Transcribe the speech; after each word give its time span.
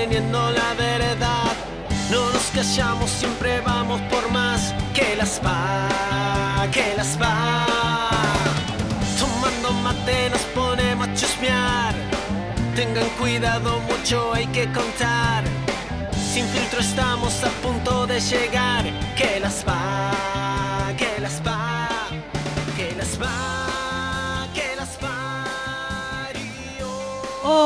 sosteniendo 0.00 0.50
la 0.50 0.74
verdad. 0.74 1.52
No 2.10 2.30
nos 2.32 2.44
callamos, 2.54 3.10
siempre 3.10 3.60
vamos 3.60 4.00
por 4.02 4.30
más. 4.30 4.74
Que 4.94 5.14
las 5.16 5.40
va, 5.44 6.66
que 6.72 6.94
las 6.96 7.18
va. 7.20 7.66
Tomando 9.18 9.72
mate 9.82 10.30
nos 10.30 10.40
ponemos 10.54 11.08
a 11.08 11.14
chusmear. 11.14 11.94
Tengan 12.74 13.08
cuidado, 13.18 13.78
mucho 13.80 14.32
hay 14.32 14.46
que 14.46 14.64
contar. 14.72 15.44
Sin 16.32 16.46
filtro 16.46 16.80
estamos 16.80 17.44
a 17.44 17.50
punto 17.62 18.06
de 18.06 18.20
llegar. 18.20 18.84
Que 19.16 19.38
las 19.40 19.64
va, 19.66 20.92
que 20.96 21.20
las 21.20 21.40
va, 21.46 21.88
que 22.76 22.94
las 22.96 23.20
va, 23.20 23.69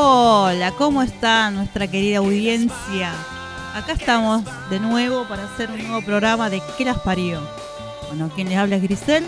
Hola, 0.07 0.73
¿cómo 0.73 1.03
está 1.03 1.51
nuestra 1.51 1.87
querida 1.87 2.19
audiencia? 2.19 3.11
Acá 3.75 3.93
estamos 3.93 4.43
de 4.69 4.79
nuevo 4.79 5.25
para 5.25 5.45
hacer 5.45 5.71
un 5.71 5.79
nuevo 5.89 6.05
programa 6.05 6.51
de 6.51 6.61
¿Qué 6.77 6.85
las 6.85 6.99
parió? 6.99 7.41
Bueno, 8.09 8.29
quien 8.35 8.51
les 8.51 8.59
habla 8.59 8.77
es 8.77 8.83
Grisel. 8.83 9.27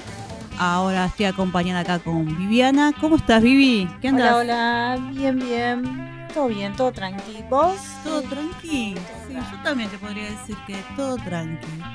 Ahora 0.58 1.06
estoy 1.06 1.24
acompañada 1.24 1.80
acá 1.80 1.98
con 1.98 2.26
Viviana. 2.26 2.92
¿Cómo 3.00 3.16
estás, 3.16 3.42
Vivi? 3.42 3.88
¿Qué 4.02 4.08
andas? 4.08 4.34
Hola, 4.34 4.96
hola, 4.98 5.10
bien, 5.12 5.38
bien. 5.38 6.28
Todo 6.34 6.48
bien, 6.48 6.76
todo 6.76 6.92
tranquilo. 6.92 7.46
¿Vos? 7.48 7.76
Todo 8.04 8.20
tranquilo. 8.20 9.00
Sí, 9.26 9.32
yo 9.34 9.62
también 9.64 9.88
te 9.88 9.96
podría 9.96 10.24
decir 10.24 10.58
que 10.66 10.76
todo 10.94 11.16
tranquilo. 11.16 11.86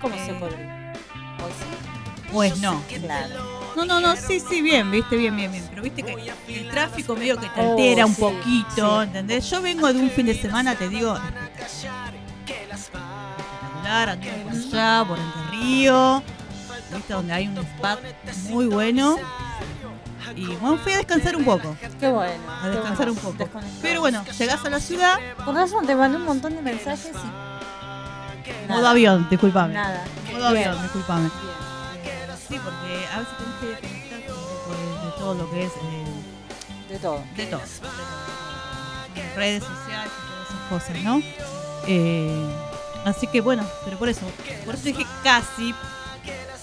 ¿Cómo 0.00 0.14
Eh, 0.14 0.24
se 0.24 0.34
podría? 0.34 0.92
¿Vos 1.40 1.50
sí? 1.58 2.30
Pues 2.32 2.60
no. 2.60 2.80
Claro. 3.02 3.59
No, 3.76 3.84
no, 3.84 4.00
no, 4.00 4.16
sí, 4.16 4.40
sí, 4.40 4.60
bien, 4.62 4.90
viste, 4.90 5.16
bien, 5.16 5.36
bien, 5.36 5.50
bien. 5.52 5.64
Pero 5.70 5.82
viste 5.82 6.02
que 6.02 6.12
el 6.48 6.70
tráfico 6.70 7.14
medio 7.14 7.36
que 7.38 7.48
te 7.48 7.60
altera 7.60 8.04
Oh, 8.04 8.08
un 8.08 8.14
sí, 8.14 8.20
poquito, 8.20 9.00
sí. 9.02 9.06
¿entendés? 9.06 9.50
Yo 9.50 9.62
vengo 9.62 9.92
de 9.92 9.98
un 10.00 10.10
fin 10.10 10.26
de 10.26 10.34
semana, 10.40 10.74
te 10.74 10.88
digo, 10.88 11.16
espectacular, 12.74 14.08
anduve 14.10 14.32
por 14.44 14.52
allá, 14.52 15.04
por 15.06 15.18
Entre 15.18 15.50
Río, 15.50 16.22
viste, 16.94 17.12
donde 17.12 17.32
hay 17.32 17.48
un 17.48 17.58
spa 17.58 17.98
muy 18.48 18.66
bueno. 18.66 19.16
Y 20.36 20.46
bueno, 20.46 20.76
fui 20.78 20.92
a 20.92 20.98
descansar 20.98 21.34
un 21.36 21.44
poco, 21.44 21.76
Qué 21.98 22.08
bueno. 22.08 22.42
a 22.62 22.68
descansar 22.68 23.10
bueno. 23.10 23.12
un 23.30 23.36
poco. 23.36 23.60
Pero 23.82 24.00
bueno, 24.00 24.24
llegás 24.38 24.64
a 24.64 24.70
la 24.70 24.78
ciudad, 24.78 25.18
Con 25.44 25.54
razón 25.56 25.86
te 25.86 25.94
mandé 25.96 26.18
un 26.18 26.24
montón 26.24 26.54
de 26.54 26.62
mensajes 26.62 27.12
y. 27.14 28.70
modo 28.72 28.86
avión, 28.88 29.26
disculpame. 29.30 29.74
Nada. 29.74 30.04
Modo 30.32 30.46
avión, 30.48 30.80
disculpame. 30.82 31.22
bien. 31.22 31.59
Sí, 32.50 32.58
porque 32.64 33.06
a 33.12 33.20
veces 33.20 33.34
tenés 33.80 34.04
que 34.08 34.18
poco 34.28 34.74
de, 34.74 35.06
de 35.06 35.12
todo 35.18 35.34
lo 35.34 35.50
que 35.50 35.64
es... 35.64 35.72
eh, 35.72 36.88
De 36.88 36.98
todo. 36.98 37.22
de 37.36 37.46
todo. 37.46 37.60
de 37.60 37.66
todo. 37.78 39.36
Redes 39.36 39.62
sociales 39.62 40.10
y 40.10 40.28
todas 40.28 40.48
esas 40.48 40.68
cosas, 40.68 41.04
¿no? 41.04 41.22
Eh, 41.86 42.44
así 43.04 43.26
que 43.28 43.40
bueno, 43.40 43.64
pero 43.84 43.96
por 43.98 44.08
eso, 44.08 44.26
por 44.64 44.74
eso 44.74 44.84
dije 44.84 45.06
casi, 45.22 45.72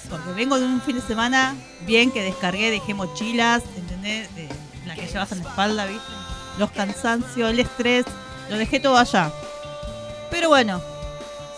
porque 0.09 0.31
vengo 0.33 0.59
de 0.59 0.65
un 0.65 0.81
fin 0.81 0.97
de 0.97 1.01
semana 1.01 1.55
bien 1.85 2.11
que 2.11 2.21
descargué, 2.21 2.69
dejé 2.69 2.93
mochilas, 2.93 3.63
¿entendés? 3.77 4.33
De, 4.35 4.49
la 4.85 4.95
que 4.95 5.07
llevas 5.07 5.31
en 5.31 5.43
la 5.43 5.49
espalda, 5.49 5.85
¿viste? 5.85 6.11
Los 6.57 6.71
cansancios, 6.71 7.49
el 7.49 7.59
estrés, 7.59 8.05
lo 8.49 8.57
dejé 8.57 8.79
todo 8.79 8.97
allá. 8.97 9.31
Pero 10.31 10.49
bueno, 10.49 10.81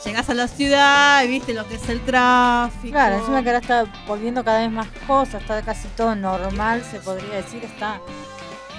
llegás 0.05 0.29
a 0.29 0.33
la 0.33 0.47
ciudad 0.47 1.23
y 1.23 1.27
viste 1.27 1.53
lo 1.53 1.67
que 1.67 1.75
es 1.75 1.89
el 1.89 2.01
tráfico. 2.01 2.93
Claro, 2.93 3.17
encima 3.17 3.41
que 3.43 3.49
ahora 3.49 3.59
está 3.59 3.85
volviendo 4.07 4.43
cada 4.43 4.59
vez 4.59 4.71
más 4.71 4.87
cosas, 5.07 5.41
está 5.41 5.61
casi 5.61 5.87
todo 5.89 6.15
normal, 6.15 6.83
se 6.89 6.99
podría 6.99 7.35
decir, 7.35 7.63
está 7.63 7.99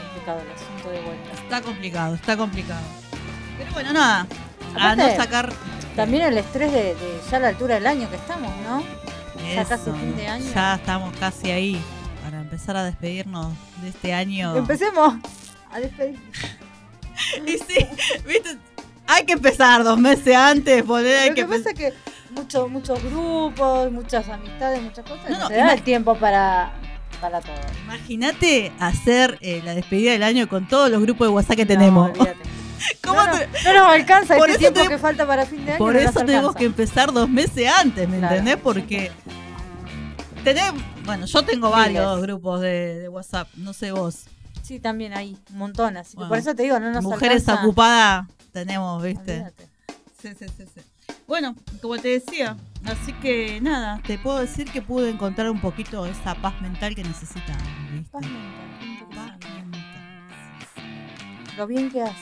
complicado 0.02 0.40
el 0.40 0.50
asunto 0.50 0.90
de 0.90 1.00
vuelta. 1.00 1.32
Está 1.32 1.60
complicado, 1.62 2.14
está 2.14 2.36
complicado. 2.36 2.82
Pero 3.58 3.72
bueno, 3.72 3.92
nada. 3.92 4.26
A 4.76 4.94
no 4.94 5.16
sacar 5.16 5.52
También 5.96 6.22
el 6.22 6.38
estrés 6.38 6.72
de, 6.72 6.94
de 6.94 7.20
ya 7.28 7.40
la 7.40 7.48
altura 7.48 7.74
del 7.74 7.86
año 7.86 8.08
que 8.08 8.16
estamos, 8.16 8.52
¿no? 8.58 8.82
Ya 9.54 9.64
casi 9.64 9.90
fin 9.90 10.16
de 10.16 10.28
año. 10.28 10.44
Ya 10.54 10.76
estamos 10.76 11.16
casi 11.18 11.50
ahí 11.50 11.82
para 12.22 12.40
empezar 12.40 12.76
a 12.76 12.84
despedirnos 12.84 13.52
de 13.82 13.88
este 13.88 14.12
año. 14.14 14.56
Empecemos 14.56 15.14
a 15.70 15.80
despedir. 15.80 16.18
y 17.46 17.58
sí, 17.58 17.86
viste, 18.26 18.58
hay 19.12 19.24
que 19.24 19.32
empezar 19.34 19.82
dos 19.84 19.98
meses 19.98 20.34
antes, 20.36 20.82
poner, 20.84 21.18
hay 21.18 21.28
Lo 21.30 21.34
que 21.34 21.42
que 21.42 21.48
pasa 21.48 21.70
es 21.70 21.74
que 21.74 21.92
muchos 22.34 22.70
muchos 22.70 23.02
grupos, 23.02 23.90
muchas 23.92 24.28
amistades, 24.28 24.80
muchas 24.82 25.04
cosas, 25.04 25.28
No, 25.30 25.36
no, 25.36 25.42
no, 25.44 25.48
te 25.48 25.56
da 25.56 25.72
el 25.72 25.82
tiempo 25.82 26.14
para, 26.16 26.72
para 27.20 27.40
todo. 27.40 27.54
Imagínate 27.84 28.72
hacer 28.78 29.36
eh, 29.40 29.62
la 29.64 29.74
despedida 29.74 30.12
del 30.12 30.22
año 30.22 30.48
con 30.48 30.68
todos 30.68 30.90
los 30.90 31.00
grupos 31.02 31.26
de 31.28 31.32
WhatsApp 31.34 31.56
que 31.56 31.66
tenemos. 31.66 32.10
olvídate. 32.10 32.38
¿Cómo 33.02 33.22
no, 33.22 33.32
te- 33.38 33.46
no, 33.64 33.72
no 33.74 33.80
nos 33.80 33.88
alcanza 33.92 34.36
Por 34.36 34.48
este 34.48 34.64
eso 34.64 34.72
tiempo 34.72 34.88
te- 34.88 34.94
que 34.94 34.98
falta 34.98 35.26
para 35.26 35.44
fin 35.44 35.64
de 35.66 35.72
año. 35.72 35.78
Por 35.78 35.94
no 35.94 36.00
eso 36.00 36.20
tenemos 36.24 36.54
que 36.54 36.64
empezar 36.64 37.12
dos 37.12 37.28
meses 37.28 37.68
antes, 37.78 38.08
¿me 38.08 38.18
Claro. 38.18 38.36
entendés? 38.36 38.56
Porque 38.62 39.10
tenés, 40.44 40.72
bueno, 41.04 41.26
yo 41.26 41.42
tengo 41.44 41.70
varios 41.70 42.20
grupos 42.22 42.60
de, 42.60 43.00
de 43.00 43.08
WhatsApp, 43.08 43.48
no 43.56 43.72
sé 43.72 43.92
vos. 43.92 44.20
Sí, 44.62 44.78
también 44.80 45.12
hay 45.14 45.36
un 45.50 45.58
montón, 45.58 45.96
así 45.96 46.12
que 46.12 46.16
Bueno, 46.18 46.28
por 46.28 46.38
eso 46.38 46.54
te 46.54 46.62
digo, 46.62 46.78
no 46.78 46.90
nos 46.92 47.02
Mujeres 47.02 47.40
alcanza. 47.48 47.62
ocupadas 47.64 48.26
tenemos, 48.50 49.02
¿viste? 49.02 49.52
Sí, 50.20 50.28
sí, 50.38 50.46
sí, 50.56 50.64
sí. 50.74 50.80
Bueno, 51.26 51.54
como 51.80 51.96
te 51.96 52.08
decía, 52.08 52.56
así 52.84 53.12
que 53.14 53.60
nada, 53.60 54.00
te 54.06 54.18
puedo 54.18 54.38
decir 54.38 54.70
que 54.70 54.82
pude 54.82 55.10
encontrar 55.10 55.50
un 55.50 55.60
poquito 55.60 56.04
esa 56.06 56.34
paz 56.34 56.60
mental 56.60 56.94
que 56.94 57.02
necesitaba. 57.04 57.58
¿viste? 57.92 58.10
Paz 58.10 58.22
mental, 58.22 59.08
Paz 59.14 59.50
mental. 59.54 59.80
Lo 61.56 61.66
bien 61.66 61.90
que 61.90 62.02
hace. 62.02 62.14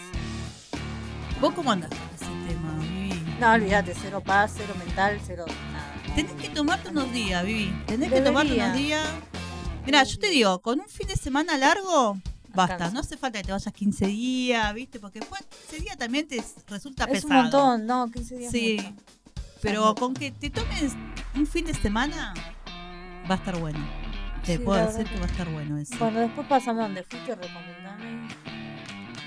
¿Vos 1.41 1.55
cómo 1.55 1.71
andás 1.73 1.91
con 1.91 2.09
ese 2.15 2.49
tema, 2.49 2.79
Vivi? 2.81 3.23
No, 3.41 3.53
olvídate, 3.53 3.95
cero 4.01 4.23
paz, 4.25 4.53
cero 4.57 4.75
mental, 4.85 5.21
cero 5.25 5.45
nada. 5.73 6.15
Tenés 6.15 6.33
que 6.33 6.49
tomarte 6.49 6.91
unos 6.91 7.13
días, 7.13 7.45
Vivi. 7.45 7.73
Tenés 7.87 8.11
que 8.13 8.21
tomarte 8.21 8.55
unos 8.55 8.75
días. 8.75 9.07
Mira, 9.87 10.03
yo 10.03 10.19
te 10.19 10.29
digo, 10.29 10.61
con 10.61 10.81
un 10.81 10.89
fin 10.89 11.07
de 11.07 11.17
semana 11.17 11.57
largo, 11.57 12.19
basta. 12.69 12.91
No 12.91 13.01
hace 13.01 13.17
falta 13.17 13.39
que 13.39 13.45
te 13.47 13.53
vayas 13.53 13.73
15 13.73 14.07
días, 14.07 14.75
¿viste? 14.75 14.99
Porque 15.01 15.21
después 15.21 15.43
15 15.69 15.83
días 15.83 15.97
también 15.97 16.27
te 16.29 16.43
resulta 16.69 17.05
Es 17.05 17.11
pesado. 17.23 17.35
un 17.35 17.43
montón, 17.43 17.87
no, 17.87 18.11
15 18.11 18.37
días. 18.37 18.53
Sí, 18.53 18.77
mucho. 18.83 18.95
pero 19.63 19.95
con 19.95 20.15
que 20.15 20.31
te 20.31 20.51
tomes 20.51 20.93
un 21.35 21.47
fin 21.47 21.65
de 21.67 21.75
semana, 21.75 22.35
va 23.31 23.35
a 23.35 23.39
estar 23.39 23.57
bueno. 23.59 23.79
Te 24.45 24.57
Sí, 24.57 24.63
puedo 24.63 24.87
decir 24.87 25.07
que 25.07 25.17
va 25.19 25.25
a 25.27 25.29
estar 25.29 25.49
bueno 25.51 25.77
eso. 25.79 25.95
Bueno, 25.99 26.21
después 26.21 26.47
pasamos 26.47 26.85
donde 26.85 27.03
fuiste, 27.03 27.35
recomendame. 27.35 28.29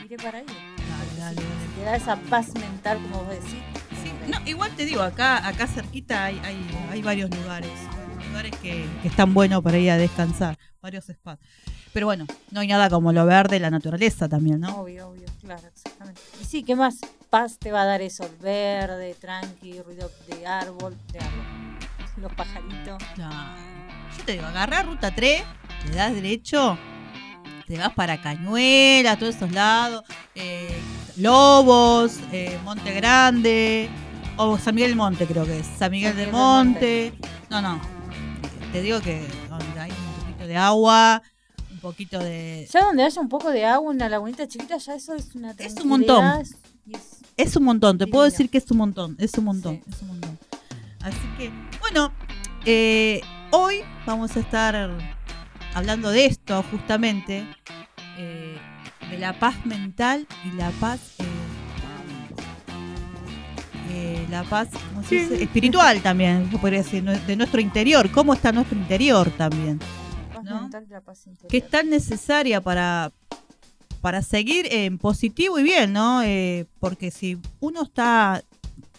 Iré 0.06 0.18
para 0.18 0.40
ahí. 0.40 0.46
Dale, 0.46 1.20
dale, 1.20 1.36
dale. 1.36 1.76
Te 1.76 1.84
da 1.84 1.96
esa 1.96 2.16
paz 2.16 2.54
mental, 2.56 3.00
como 3.04 3.24
vos 3.24 3.30
decís. 3.30 3.60
Sí, 4.04 4.12
no, 4.32 4.38
igual 4.50 4.72
te 4.76 4.86
digo, 4.86 5.02
acá, 5.04 5.46
acá 5.48 5.68
cerquita 5.68 6.26
hay, 6.26 6.40
hay, 6.44 6.58
hay 6.92 7.02
varios 7.04 7.30
lugares. 7.30 7.70
Lugares 8.30 8.52
que, 8.62 8.88
que 9.02 9.08
están 9.08 9.34
buenos 9.34 9.62
para 9.62 9.78
ir 9.78 9.92
a 9.92 9.98
descansar. 9.98 10.58
Varios 10.82 11.06
spas. 11.06 11.38
Pero 11.94 12.08
bueno, 12.08 12.26
no 12.50 12.62
hay 12.62 12.68
nada 12.68 12.90
como 12.90 13.14
lo 13.14 13.26
verde, 13.26 13.60
la 13.60 13.70
naturaleza 13.70 14.28
también, 14.28 14.62
¿no? 14.62 14.82
Obvio, 14.82 15.10
obvio, 15.10 15.26
claro, 15.40 15.68
exactamente. 15.68 16.22
Y 16.42 16.46
sí, 16.46 16.64
¿qué 16.64 16.76
más 16.76 16.98
paz 17.30 17.60
te 17.60 17.72
va 17.72 17.84
a 17.84 17.86
dar 17.86 18.02
eso? 18.02 18.28
Verde, 18.42 19.16
tranqui, 19.20 19.80
ruido 19.82 20.10
de 20.28 20.48
árbol, 20.48 20.98
de 21.12 21.20
árbol. 21.20 21.46
Los 22.18 22.34
pajaritos. 22.34 23.02
Claro. 23.14 23.36
Yo 24.18 24.24
te 24.26 24.32
digo, 24.34 24.46
agarrá 24.46 24.82
ruta 24.82 25.14
3, 25.14 25.44
le 25.90 25.96
das 25.96 26.14
derecho, 26.14 26.78
te 27.68 27.78
vas 27.78 27.94
para 27.94 28.22
Cañuela, 28.22 29.18
todos 29.18 29.36
esos 29.36 29.52
lados, 29.52 30.04
eh, 30.36 30.78
Lobos, 31.18 32.20
eh, 32.32 32.60
Monte 32.64 32.92
Grande, 32.94 33.90
o 34.38 34.58
San 34.58 34.76
Miguel 34.76 34.92
del 34.92 34.98
Monte 34.98 35.28
creo 35.28 35.46
que 35.46 35.60
es, 35.60 35.68
San 35.78 35.92
Miguel 35.92 36.14
San 36.14 36.20
del 36.20 36.32
Monte. 36.32 37.14
No, 37.50 37.62
no, 37.62 37.80
te 38.72 38.82
digo 38.82 39.00
que 39.02 39.26
poquito 40.42 40.48
de 40.48 40.58
agua, 40.58 41.22
un 41.72 41.80
poquito 41.80 42.20
de... 42.20 42.68
Ya 42.72 42.86
donde 42.86 43.04
haya 43.04 43.22
un 43.22 43.30
poco 43.30 43.50
de 43.52 43.66
agua, 43.66 43.92
una 43.92 44.10
lagunita 44.10 44.48
chiquita, 44.48 44.78
ya 44.78 44.96
eso 44.96 45.14
es 45.16 45.34
una 45.36 45.52
Es 45.58 45.76
un 45.82 45.88
montón. 45.88 46.26
es- 47.38 47.56
un 47.56 47.64
montón, 47.64 47.98
te 47.98 48.08
puedo 48.08 48.24
decir 48.26 48.50
que 48.50 48.58
es 48.60 48.70
un 48.72 48.78
montón, 48.78 49.16
es 49.20 49.34
un 49.38 49.46
montón, 49.46 49.76
Sí. 49.86 49.92
es 49.92 50.02
un 50.02 50.08
montón. 50.10 50.38
Así 51.02 51.18
que, 51.38 51.52
bueno, 51.80 52.12
eh, 52.66 53.22
hoy 53.52 53.82
vamos 54.06 54.36
a 54.38 54.40
estar 54.40 54.90
hablando 55.74 56.10
de 56.12 56.26
esto 56.26 56.64
justamente, 56.70 57.46
eh, 58.18 58.58
de 59.10 59.18
la 59.18 59.34
paz 59.40 59.66
mental 59.66 60.28
y 60.46 60.56
la 60.56 60.70
paz, 60.72 61.00
eh, 61.20 61.24
eh, 63.90 64.28
la 64.30 64.44
paz 64.44 64.70
¿cómo 64.90 65.04
se 65.04 65.16
dice? 65.16 65.44
espiritual 65.44 66.02
también, 66.02 66.50
se 66.52 66.58
podría 66.58 66.80
decir, 66.84 67.04
de 67.04 67.36
nuestro 67.36 67.60
interior, 67.62 68.10
cómo 68.12 68.34
está 68.34 68.52
nuestro 68.52 68.78
interior 68.78 69.30
también 69.32 69.80
que 71.50 71.58
es 71.58 71.70
tan 71.70 71.90
necesaria 71.90 72.62
para, 72.62 73.12
para 74.02 74.22
seguir 74.22 74.68
en 74.72 74.98
positivo 74.98 75.60
y 75.60 75.64
bien, 75.64 75.94
¿no? 75.94 76.22
Eh, 76.24 76.66
porque 76.80 77.12
si 77.12 77.38
uno 77.60 77.84
está 77.84 78.44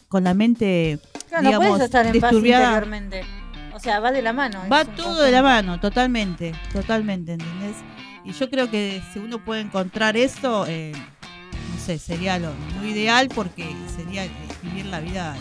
con 0.09 0.25
la 0.25 0.35
mente, 0.35 0.99
Claro, 1.29 1.51
no 1.51 1.59
puedes 1.59 1.85
estar 1.85 2.07
en 2.07 2.21
paz 2.21 2.33
interiormente. 2.33 3.23
O 3.75 3.81
sea, 3.81 4.01
va 4.01 4.13
de 4.13 4.21
la 4.23 4.33
mano. 4.33 4.61
va 4.71 4.85
todo 4.85 5.23
de 5.23 5.31
la 5.31 5.43
mano, 5.43 5.81
totalmente, 5.81 6.53
totalmente, 6.73 7.33
¿entendés? 7.33 7.77
Y 8.25 8.33
yo 8.33 8.51
creo 8.51 8.71
que 8.71 9.03
si 9.13 9.19
uno 9.19 9.43
puede 9.45 9.63
encontrar 9.63 10.17
eso, 10.17 10.67
eh, 10.69 10.93
no 10.95 11.79
sé, 11.81 11.99
sería 11.99 12.39
lo, 12.39 12.53
lo 12.79 12.87
ideal 12.87 13.29
porque 13.35 13.75
sería 13.97 14.27
eh, 14.27 14.31
vivir 14.63 14.87
la 14.87 15.01
vida 15.01 15.35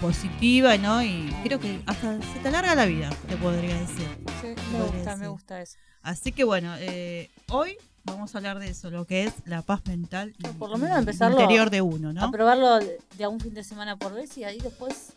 positiva, 0.00 0.76
¿no? 0.78 1.02
Y 1.02 1.34
creo 1.44 1.58
que 1.60 1.80
hasta 1.86 2.20
se 2.20 2.38
te 2.40 2.48
alarga 2.48 2.74
la 2.74 2.86
vida, 2.86 3.10
te 3.28 3.36
podría 3.36 3.76
decir. 3.78 4.08
Sí, 4.40 4.48
me 4.72 4.82
gusta, 4.82 5.16
me 5.16 5.28
gusta 5.28 5.60
eso. 5.62 5.76
Así 6.02 6.32
que 6.32 6.44
bueno, 6.44 6.74
eh, 6.78 7.30
hoy 7.50 7.76
vamos 8.04 8.34
a 8.34 8.38
hablar 8.38 8.58
de 8.58 8.68
eso, 8.68 8.90
lo 8.90 9.04
que 9.04 9.24
es 9.24 9.32
la 9.44 9.62
paz 9.62 9.80
mental 9.86 10.34
y, 10.38 10.42
No, 10.44 10.52
por 10.52 10.70
lo 10.70 10.78
menos 10.78 10.98
empezarlo 10.98 11.40
interior 11.40 11.70
de 11.70 11.82
uno, 11.82 12.12
¿no? 12.12 12.22
A 12.24 12.30
probarlo 12.30 12.78
de 12.78 13.24
a 13.24 13.28
un 13.28 13.40
fin 13.40 13.54
de 13.54 13.64
semana 13.64 13.96
por 13.96 14.14
vez 14.14 14.36
y 14.38 14.44
ahí 14.44 14.58
después 14.60 15.12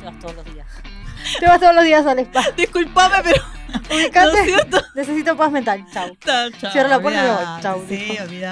te 0.00 0.04
vas 0.04 0.18
todos 0.18 0.34
los 0.34 0.44
días. 0.52 0.66
Te 1.40 1.46
vas 1.46 1.58
todos 1.58 1.74
los 1.74 1.84
días 1.84 2.04
al 2.04 2.18
spa. 2.18 2.42
Disculpame, 2.56 3.14
pero 3.22 3.42
¿no 3.90 3.96
Ubicate. 3.96 4.44
cierto? 4.44 4.82
Necesito 4.94 5.36
paz 5.36 5.50
mental. 5.50 5.84
Chau. 5.92 6.14
Chao, 6.16 6.50
chao, 6.50 6.70
Cierra 6.70 6.88
la 6.88 7.00
puerta 7.00 7.20
y 7.20 7.28
me 7.28 7.34
voy. 7.34 7.62
Chau, 7.62 7.84
Sí, 7.88 7.94
dijo. 7.94 8.44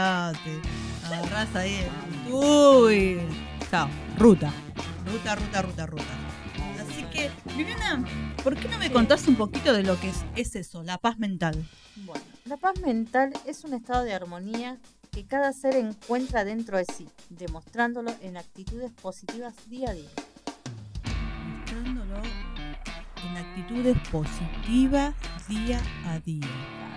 Agarrás 1.06 1.54
ahí. 1.56 1.86
Uy. 2.30 3.20
Chao. 3.70 3.88
Ruta. 4.18 4.50
Ruta, 5.12 5.34
ruta, 5.34 5.62
ruta, 5.62 5.86
ruta. 5.86 6.04
Así 6.80 7.04
que, 7.04 7.30
Viviana, 7.56 8.04
¿por 8.42 8.56
qué 8.56 8.68
no 8.68 8.78
me 8.78 8.86
Sí. 8.86 8.92
contás 8.92 9.28
un 9.28 9.36
poquito 9.36 9.72
de 9.72 9.82
lo 9.82 9.98
que 10.00 10.08
es, 10.08 10.24
es 10.36 10.56
eso, 10.56 10.82
la 10.82 10.98
paz 10.98 11.18
mental? 11.18 11.64
Bueno, 11.96 12.22
la 12.46 12.56
paz 12.56 12.80
mental 12.80 13.32
es 13.46 13.64
un 13.64 13.74
estado 13.74 14.04
de 14.04 14.14
armonía 14.14 14.78
que 15.10 15.24
cada 15.26 15.52
ser 15.52 15.76
encuentra 15.76 16.44
dentro 16.44 16.78
de 16.78 16.86
sí, 16.86 17.08
demostrándolo 17.28 18.14
en 18.22 18.36
actitudes 18.38 18.90
positivas 18.92 19.54
día 19.68 19.90
a 19.90 19.92
día. 19.94 20.08
Mostrándolo 21.58 22.16
en 22.16 23.36
actitudes 23.36 23.96
positivas 24.10 25.14
día 25.48 25.80
a 26.06 26.18
día. 26.20 26.46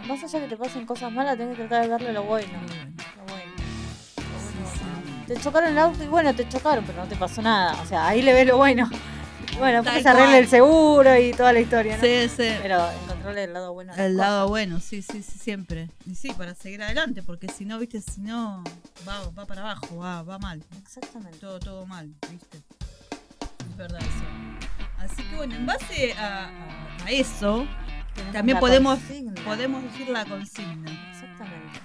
Más 0.08 0.24
allá 0.24 0.40
que 0.40 0.48
te 0.48 0.58
pasen 0.58 0.86
cosas 0.86 1.12
malas, 1.12 1.38
tenés 1.38 1.58
que 1.58 1.64
tratar 1.66 1.84
de 1.84 1.90
verle 1.90 2.14
lo 2.14 2.24
bueno. 2.24 2.58
Muy 2.60 2.68
bueno. 2.68 2.94
Te 5.28 5.36
chocaron 5.38 5.70
el 5.70 5.78
auto 5.80 6.04
y 6.04 6.08
bueno, 6.08 6.36
te 6.36 6.48
chocaron, 6.48 6.86
pero 6.86 7.00
no 7.02 7.08
te 7.08 7.16
pasó 7.16 7.42
nada. 7.42 7.82
O 7.82 7.86
sea, 7.86 8.08
ahí 8.08 8.22
le 8.22 8.34
ves 8.34 8.48
lo 8.48 8.58
bueno. 8.58 8.90
Bueno, 9.58 9.84
porque 9.84 10.02
se 10.02 10.10
arregle 10.10 10.32
cual. 10.32 10.44
el 10.44 10.48
seguro 10.48 11.18
y 11.18 11.32
toda 11.32 11.54
la 11.54 11.60
historia, 11.62 11.96
¿no? 11.96 12.04
Sí, 12.04 12.28
sí. 12.30 12.52
Pero 12.62 12.92
encontrarle 13.04 13.46
el 13.46 13.54
lado 13.54 13.74
bueno. 13.74 13.94
El 13.94 13.98
cosas. 13.98 14.12
lado 14.12 14.48
bueno, 14.50 14.80
sí, 14.80 15.02
sí, 15.02 15.24
sí, 15.24 15.40
siempre. 15.40 15.90
Y 16.06 16.16
sí, 16.16 16.34
para 16.38 16.54
seguir 16.56 16.84
adelante, 16.84 17.24
porque 17.24 17.48
si 17.48 17.66
no, 17.66 17.80
viste, 17.80 18.02
si 18.02 18.22
no, 18.22 18.64
va, 19.08 19.30
va 19.38 19.46
para 19.46 19.62
abajo, 19.62 19.98
va, 19.98 20.24
va 20.24 20.38
mal. 20.40 20.64
Exactamente. 20.78 21.40
todo, 21.40 21.60
todo 21.60 21.86
mal, 21.86 22.14
¿viste? 22.30 22.62
Es 23.70 23.78
verdad 23.78 24.02
eso. 24.02 24.86
Así 25.00 25.24
que 25.24 25.36
bueno, 25.36 25.56
en 25.56 25.66
base 25.66 26.14
a, 26.14 26.50
eso, 27.08 27.66
también 28.34 28.60
podemos, 28.60 29.00
consigna. 29.00 29.42
podemos 29.44 29.84
decir 29.84 30.10
la 30.10 30.26
consigna. 30.26 31.12
Exactamente. 31.12 31.80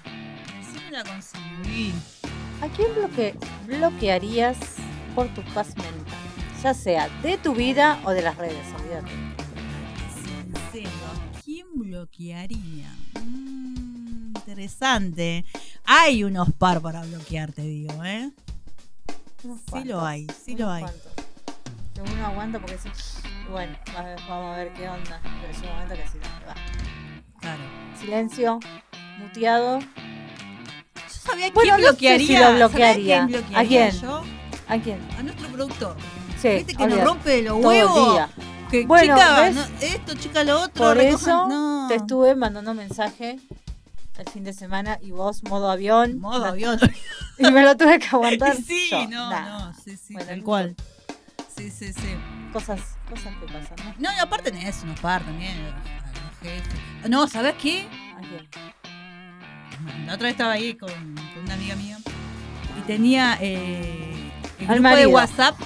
Decime 0.59 0.91
la 0.91 1.05
consigna. 1.05 2.20
¿A 2.61 2.69
quién 2.69 2.95
bloque- 2.95 3.35
bloquearías 3.67 4.57
por 5.15 5.29
tu 5.29 5.43
paz 5.55 5.69
mental? 5.77 6.19
Ya 6.63 6.75
sea 6.75 7.09
de 7.23 7.39
tu 7.39 7.55
vida 7.55 7.99
o 8.05 8.11
de 8.11 8.23
las 8.23 8.37
redes, 8.37 8.65
olvídate. 8.79 9.11
Sincero, 10.15 10.91
¿a 11.37 11.41
quién 11.43 11.67
bloquearía? 11.75 12.91
Mm, 13.23 14.33
interesante. 14.37 15.45
Hay 15.87 16.23
unos 16.25 16.53
par 16.53 16.81
para 16.83 17.01
bloquear, 17.03 17.53
te 17.53 17.63
digo, 17.63 18.05
¿eh? 18.05 18.31
Unos 19.43 19.59
Sí 19.61 19.65
cuantos, 19.71 19.91
lo 19.93 20.05
hay, 20.05 20.27
sí 20.45 20.55
lo 20.55 20.71
hay. 20.71 20.85
Que 21.95 22.03
uno 22.03 22.27
aguanta 22.27 22.59
porque 22.59 22.77
sí. 22.79 22.91
Bueno, 23.51 23.77
vamos 24.29 24.55
a 24.55 24.59
ver 24.59 24.73
qué 24.75 24.87
onda. 24.89 25.19
Pero 25.23 25.53
llega 25.55 25.69
un 25.71 25.75
momento 25.81 25.95
que 25.95 26.09
sí, 26.09 26.19
va. 26.47 26.55
Claro. 27.41 27.63
Silencio, 27.99 28.61
muteado. 29.19 29.79
Sabía 31.25 31.51
Bueno, 31.53 31.53
quién 31.53 31.69
no 31.71 31.77
sé 31.77 31.83
bloquearía. 31.91 32.27
si 32.27 32.33
lo 32.35 32.41
¿sabés 32.41 32.57
bloquearía. 32.59 33.27
quién 33.27 33.41
bloquearía 33.43 33.59
¿A 33.59 33.65
quién? 33.91 34.01
yo? 34.01 34.23
¿A 34.69 34.79
quién? 34.79 35.09
A 35.19 35.23
nuestro 35.23 35.49
productor. 35.49 35.97
Sí, 36.41 36.49
¿Viste 36.49 36.75
que 36.75 36.87
nos 36.87 37.01
rompe 37.05 37.43
los 37.43 37.65
huevos? 37.65 38.21
Que 38.71 38.87
Bueno, 38.87 39.15
chica, 39.17 39.41
¿ves? 39.41 39.55
no, 39.57 39.63
esto, 39.81 40.15
chica, 40.15 40.45
lo 40.45 40.61
otro. 40.63 40.85
Por 40.85 40.97
recojan- 40.97 41.15
eso 41.15 41.49
no. 41.49 41.87
Te 41.89 41.97
estuve 41.97 42.35
mandando 42.37 42.73
mensaje 42.73 43.39
el 44.17 44.29
fin 44.29 44.45
de 44.45 44.53
semana 44.53 44.99
y 45.03 45.11
vos, 45.11 45.43
modo 45.45 45.71
avión. 45.71 46.19
Modo 46.21 46.45
avión. 46.47 46.79
Y 47.39 47.51
me 47.51 47.63
lo 47.63 47.75
tuve 47.77 47.99
que 47.99 48.07
aguantar. 48.07 48.55
sí, 48.67 48.89
yo. 48.91 49.07
no, 49.09 49.31
Nah, 49.31 49.49
no, 49.69 49.75
sí, 49.75 49.97
sí, 49.97 50.13
Bueno, 50.13 50.29
tal 50.29 50.43
cual. 50.43 50.77
Sí, 51.57 51.71
sí, 51.71 51.91
sí. 51.93 52.15
Cosas, 52.53 52.81
cosas 53.09 53.33
que 53.41 53.47
pasan, 53.47 53.95
¿no? 53.99 54.11
No, 54.13 54.23
aparte 54.23 54.51
tenés 54.51 54.83
unos 54.83 55.01
par 55.01 55.23
también. 55.25 55.55
No, 57.09 57.27
¿sabes 57.29 57.55
qué? 57.61 57.89
¿A 58.17 58.21
quién? 58.21 58.49
La 60.07 60.15
otra 60.15 60.25
vez 60.25 60.33
estaba 60.33 60.53
ahí 60.53 60.75
con, 60.75 60.91
con 60.91 61.45
una 61.45 61.55
amiga 61.55 61.77
mía 61.77 61.99
y 62.79 62.87
tenía 62.87 63.39
eh, 63.41 64.33
el 64.59 64.69
Al 64.71 64.81
grupo 64.81 64.97
de. 64.97 65.07
WhatsApp 65.07 65.59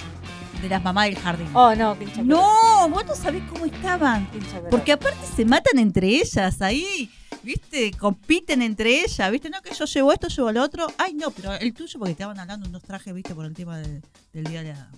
de 0.63 0.69
las 0.69 0.83
mamás 0.83 1.07
del 1.07 1.19
jardín. 1.19 1.49
Oh, 1.53 1.75
no, 1.75 1.95
pincha 1.95 2.23
pelota, 2.23 2.43
no, 2.43 2.89
vos 2.89 3.05
no 3.07 3.15
sabés 3.15 3.43
cómo 3.51 3.67
estaban. 3.67 4.27
pincha 4.31 4.49
pelota. 4.53 4.71
Porque 4.71 4.93
aparte 4.93 5.19
se 5.37 5.45
matan 5.45 5.79
entre 5.79 6.09
ellas 6.09 6.63
ahí, 6.63 7.11
¿viste? 7.43 7.91
Compiten 7.93 8.63
entre 8.63 9.03
ellas, 9.05 9.31
¿viste? 9.31 9.51
No, 9.51 9.61
que 9.61 9.75
yo 9.75 9.85
llevo 9.85 10.13
esto, 10.13 10.29
llevo 10.29 10.53
lo 10.53 10.63
otro. 10.63 10.87
Ay, 10.99 11.13
no, 11.15 11.31
pero 11.31 11.53
el 11.55 11.75
tuyo, 11.75 11.99
porque 11.99 12.13
estaban 12.13 12.39
hablando 12.39 12.69
unos 12.69 12.83
trajes, 12.83 13.13
¿viste? 13.13 13.35
Por 13.35 13.45
el 13.47 13.53
tema 13.55 13.77
de- 13.79 14.01
del 14.33 14.45
Día 14.45 14.63
de 14.63 14.73
la 14.73 14.89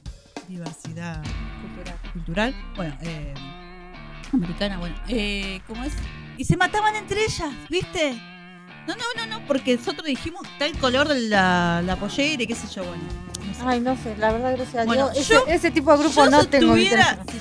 Diversidad 0.48 1.22
Cultural. 1.62 1.98
Cultural. 2.12 2.54
Bueno, 2.76 2.96
eh, 3.02 3.34
americana, 4.32 4.78
bueno. 4.78 4.94
Eh, 5.08 5.60
¿Cómo 5.66 5.82
es? 5.84 5.92
Y 6.38 6.44
se 6.44 6.56
mataban 6.56 6.94
entre 6.94 7.24
ellas, 7.24 7.50
¿viste? 7.68 8.16
No, 8.87 8.95
no, 8.95 9.02
no, 9.16 9.26
no, 9.40 9.47
porque 9.47 9.76
nosotros 9.76 10.05
dijimos 10.07 10.43
tal 10.59 10.76
color 10.78 11.09
de 11.09 11.21
la, 11.28 11.83
la 11.85 11.97
pollera 11.97 12.43
y 12.43 12.47
qué 12.47 12.55
sé 12.55 12.66
yo, 12.69 12.85
bueno. 12.85 13.02
no 13.47 13.55
sé. 13.55 13.61
Ay, 13.64 13.81
no 13.81 13.97
sé, 13.97 14.16
la 14.16 14.33
verdad, 14.33 14.52
gracias 14.57 14.83
a 14.83 14.85
Bueno, 14.87 15.11
Dios. 15.11 15.26
yo- 15.28 15.45
ese, 15.47 15.55
ese 15.55 15.71
tipo 15.71 15.90
de 15.93 15.99
grupo 15.99 16.25
Yo 16.25 16.31
no 16.31 16.43
si 16.43 16.47
tengo. 16.49 16.75
si 16.76 16.85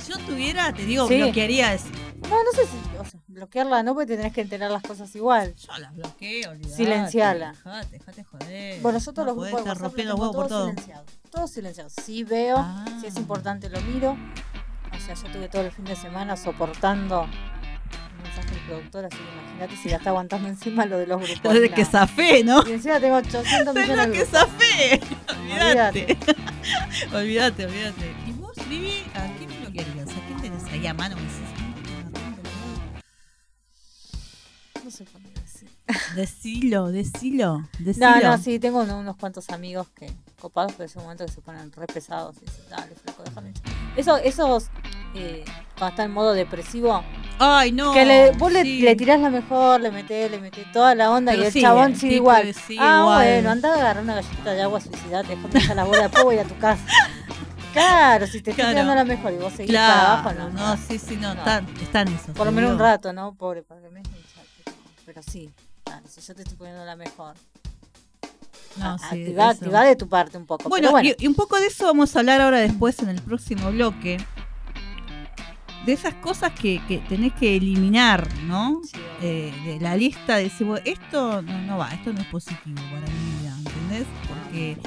yo 0.09 0.17
tuviera, 0.25 0.73
te 0.73 0.85
digo, 0.85 1.07
Sí. 1.07 1.17
bloquearía 1.17 1.73
eso. 1.73 1.85
No, 2.29 2.43
no 2.43 2.51
sé 2.53 2.63
si. 2.65 2.97
O 2.99 3.05
sea, 3.05 3.19
bloquearla 3.27 3.83
no, 3.83 3.93
porque 3.93 4.07
te 4.07 4.17
tenés 4.17 4.33
que 4.33 4.41
enterar 4.41 4.71
las 4.71 4.81
cosas 4.81 5.13
igual. 5.15 5.53
Yo 5.55 5.77
la 5.77 5.91
bloqueo, 5.91 6.51
olvidate. 6.51 6.75
Silenciala. 6.75 7.51
Dejate, 7.51 7.87
dejate 7.99 8.23
joder. 8.23 8.81
Bueno, 8.81 8.97
yo 8.99 9.13
todos 9.13 9.17
No 9.17 9.25
los 9.25 9.35
grupos 9.35 9.63
de 9.63 9.69
WhatsApp 9.69 9.97
los 9.97 10.19
huevos 10.19 10.35
por 10.35 10.47
todo. 10.47 10.69
silenciados. 10.69 11.11
Todos 11.29 11.51
silenciados. 11.51 11.93
Si 12.03 12.23
veo, 12.23 12.55
Ah. 12.57 12.85
si 12.99 13.05
es 13.07 13.15
importante, 13.17 13.69
lo 13.69 13.79
miro. 13.81 14.17
O 14.91 14.99
sea, 15.05 15.13
yo 15.13 15.23
tuve 15.31 15.49
todo 15.49 15.61
el 15.63 15.71
fin 15.71 15.85
de 15.85 15.95
semana 15.95 16.35
soportando 16.37 17.27
mensaje 18.25 18.49
del 18.55 18.59
productor, 18.67 19.05
así 19.05 19.17
que 19.17 19.23
imagínate 19.23 19.77
si 19.77 19.89
la 19.89 19.97
está 19.97 20.09
aguantando 20.09 20.47
encima 20.47 20.85
lo 20.85 20.97
de 20.97 21.07
los 21.07 21.17
grupos. 21.21 21.35
Entonces 21.37 21.71
que 21.71 21.85
zafé, 21.85 22.43
¿no? 22.43 22.67
Y 22.67 22.71
encima 22.73 22.99
tengo 22.99 23.15
800 23.17 23.73
Tengo 23.73 23.87
millones 23.87 24.07
de 24.07 24.13
que 24.13 24.25
zafé. 24.25 25.01
Olvídate. 25.29 26.17
olvídate, 27.13 27.65
olvídate. 27.65 28.15
¿Y 28.27 28.31
vos, 28.33 28.55
Vivi, 28.69 29.03
a 29.13 29.27
quién 29.37 29.49
bloquearías? 29.61 30.09
¿A 30.09 30.27
quién 30.27 30.41
tenés 30.41 30.63
ahí 30.65 30.87
a 30.87 30.93
mano? 30.93 31.15
No 34.83 34.91
sé 34.91 35.03
por 35.05 35.21
qué 35.21 35.29
decir. 35.41 35.69
Decilo, 36.15 36.91
decilo, 36.91 37.67
decilo. 37.79 38.07
No, 38.07 38.21
no, 38.21 38.37
sí, 38.37 38.59
tengo 38.59 38.81
uno- 38.83 38.99
unos 38.99 39.15
cuantos 39.17 39.49
amigos 39.49 39.87
que 39.89 40.11
copados, 40.39 40.73
pero 40.73 40.85
es 40.85 40.95
un 40.95 41.03
momento 41.03 41.25
que 41.25 41.31
se 41.31 41.41
ponen 41.41 41.71
re 41.71 41.87
pesados 41.87 42.35
y 42.37 42.45
dicen, 42.45 42.65
dale, 42.69 42.93
flaco, 42.95 43.23
déjame. 43.23 43.53
Eso, 43.95 44.17
esos, 44.17 44.69
eh, 45.15 45.43
cuando 45.77 45.89
está 45.91 46.03
en 46.03 46.11
modo 46.11 46.33
depresivo, 46.33 47.03
Ay, 47.39 47.71
no. 47.71 47.91
que 47.93 48.05
le, 48.05 48.31
vos 48.31 48.51
le, 48.51 48.63
sí. 48.63 48.81
le 48.81 48.95
tirás 48.95 49.19
la 49.19 49.29
mejor, 49.29 49.81
le 49.81 49.91
metés, 49.91 50.29
le 50.31 50.39
metés 50.39 50.71
toda 50.71 50.95
la 50.95 51.11
onda 51.11 51.31
Pero 51.33 51.43
y 51.43 51.47
el 51.47 51.53
chabón 51.61 51.91
el 51.91 51.97
sigue 51.97 52.15
igual. 52.15 52.53
sigue 52.53 52.79
ah, 52.81 52.99
igual. 53.01 53.17
bueno, 53.25 53.49
anda 53.51 53.69
a 53.71 53.75
agarrar 53.75 54.03
una 54.03 54.15
galletita 54.15 54.51
de 54.53 54.61
agua, 54.61 54.79
suicidate, 54.81 55.37
echar 55.53 55.75
la 55.75 55.83
bola, 55.83 56.03
después 56.03 56.23
voy 56.23 56.37
a 56.37 56.43
tu 56.45 56.57
casa. 56.57 56.83
Claro, 57.73 58.25
si 58.25 58.33
te 58.41 58.51
estoy 58.51 58.53
Claro. 58.53 58.69
tirando 58.71 58.95
la 58.95 59.03
mejor 59.03 59.33
y 59.33 59.35
vos 59.37 59.51
seguís 59.53 59.75
para 59.75 59.85
Claro, 59.93 60.07
abajo, 60.07 60.31
no. 60.33 60.49
no, 60.49 60.77
sí, 60.77 60.97
sí, 60.97 61.17
no, 61.17 61.33
No. 61.33 61.39
Están, 61.41 61.67
están 61.81 62.07
esos. 62.07 62.33
Por 62.35 62.45
lo 62.45 62.51
menos 62.53 62.71
un 62.71 62.79
rato, 62.79 63.11
¿no? 63.11 63.33
Pobre, 63.35 63.63
para 63.63 63.81
que 63.81 63.89
me 63.89 63.99
dejen 64.01 64.15
echar, 64.15 64.73
pero- 65.05 65.21
sí, 65.23 65.49
dale, 65.85 66.07
si 66.07 66.21
yo 66.21 66.35
te 66.35 66.43
estoy 66.43 66.57
poniendo 66.57 66.85
la 66.85 66.95
mejor. 66.95 67.35
No, 68.77 68.91
a- 68.91 68.97
sí, 68.97 69.35
activá 69.37 69.83
de 69.83 69.95
tu 69.97 70.07
parte 70.07 70.37
un 70.37 70.45
poco. 70.45 70.69
Bueno, 70.69 70.91
bueno. 70.91 71.09
Y, 71.17 71.23
y 71.23 71.27
un 71.27 71.35
poco 71.35 71.57
de 71.59 71.67
eso 71.67 71.85
vamos 71.85 72.15
a 72.15 72.19
hablar 72.19 72.39
ahora 72.41 72.59
después 72.59 72.99
en 72.99 73.09
el 73.09 73.21
próximo 73.21 73.69
bloque. 73.71 74.17
De 75.85 75.93
esas 75.93 76.13
cosas 76.15 76.51
que, 76.51 76.81
que 76.87 76.97
tenés 76.99 77.33
que 77.33 77.55
eliminar, 77.57 78.27
¿no? 78.45 78.81
Sí. 78.83 78.97
Eh, 79.21 79.53
de 79.65 79.79
la 79.79 79.95
lista 79.95 80.37
de 80.37 80.43
decir, 80.45 80.65
"Bueno, 80.65 80.83
esto 80.85 81.41
no, 81.41 81.61
no 81.61 81.77
va, 81.77 81.91
esto 81.91 82.11
no 82.11 82.21
es 82.21 82.27
positivo 82.27 82.81
para 82.91 83.05
mi 83.07 83.39
vida, 83.41 83.55
¿entendés? 83.57 84.07
Porque 84.27 84.77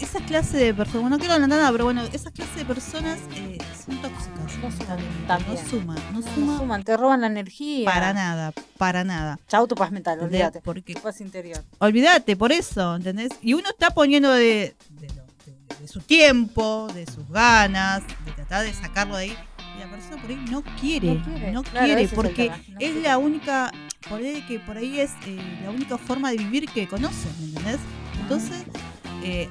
esa 0.00 0.20
clase 0.20 0.56
de 0.56 0.74
personas, 0.74 1.02
bueno, 1.02 1.16
no 1.16 1.18
quiero 1.18 1.34
hablar 1.34 1.48
nada, 1.48 1.70
pero 1.72 1.84
bueno, 1.84 2.02
esas 2.12 2.32
clases 2.32 2.56
de 2.56 2.64
personas 2.64 3.18
eh, 3.34 3.58
son 3.86 4.00
tóxicas. 4.02 4.34
No 4.62 4.70
suman, 4.70 5.26
también. 5.26 5.54
No 5.64 5.70
suman, 5.70 5.96
no, 6.12 6.20
No, 6.20 6.22
suma 6.34 6.52
no 6.52 6.58
suman, 6.58 6.82
te 6.84 6.96
roban 6.96 7.20
la 7.20 7.26
energía. 7.26 7.84
para 7.90 8.12
nada, 8.14 8.52
para 8.78 9.04
nada. 9.04 9.38
Chau 9.48 9.66
tu 9.66 9.74
paz 9.74 9.90
mental, 9.92 10.18
olvídate. 10.20 10.60
Porque 10.62 10.94
Tu 10.94 11.00
paz 11.02 11.20
interior. 11.20 11.62
Olvídate, 11.78 12.36
por 12.36 12.52
eso, 12.52 12.96
¿entendés? 12.96 13.30
Y 13.42 13.54
uno 13.54 13.68
está 13.68 13.90
poniendo 13.90 14.30
de, 14.32 14.74
de, 14.90 15.08
lo- 15.08 15.24
de- 15.46 15.76
de 15.80 15.88
su 15.88 16.00
tiempo, 16.00 16.88
de 16.94 17.04
sus 17.06 17.28
ganas, 17.28 18.02
de 18.24 18.32
tratar 18.32 18.64
de 18.64 18.72
sacarlo 18.72 19.16
de 19.16 19.24
ahí. 19.24 19.36
Persona 20.08 20.22
por 20.22 20.30
ahí 20.30 20.44
no 20.50 20.62
quiere, 20.80 21.14
No 21.14 21.24
quiere, 21.24 21.52
no 21.52 21.62
claro, 21.62 21.86
quiere, 21.86 22.02
ese 22.02 22.04
es 22.04 22.10
el 22.12 22.16
porque 22.16 22.48
no 22.48 22.54
es 22.54 22.62
quiere. 22.78 23.00
la 23.02 23.18
única, 23.18 23.72
por 24.08 24.20
ahí 24.20 24.42
que 24.46 24.58
por 24.60 24.76
ahí 24.76 25.00
es 25.00 25.10
eh, 25.26 25.60
la 25.62 25.70
única 25.70 25.98
forma 25.98 26.30
de 26.30 26.36
vivir 26.38 26.66
que 26.68 26.86
conocen, 26.86 27.32
¿me 27.40 27.46
entendés? 27.46 27.78
Entonces, 28.20 28.64
eh, 29.22 29.48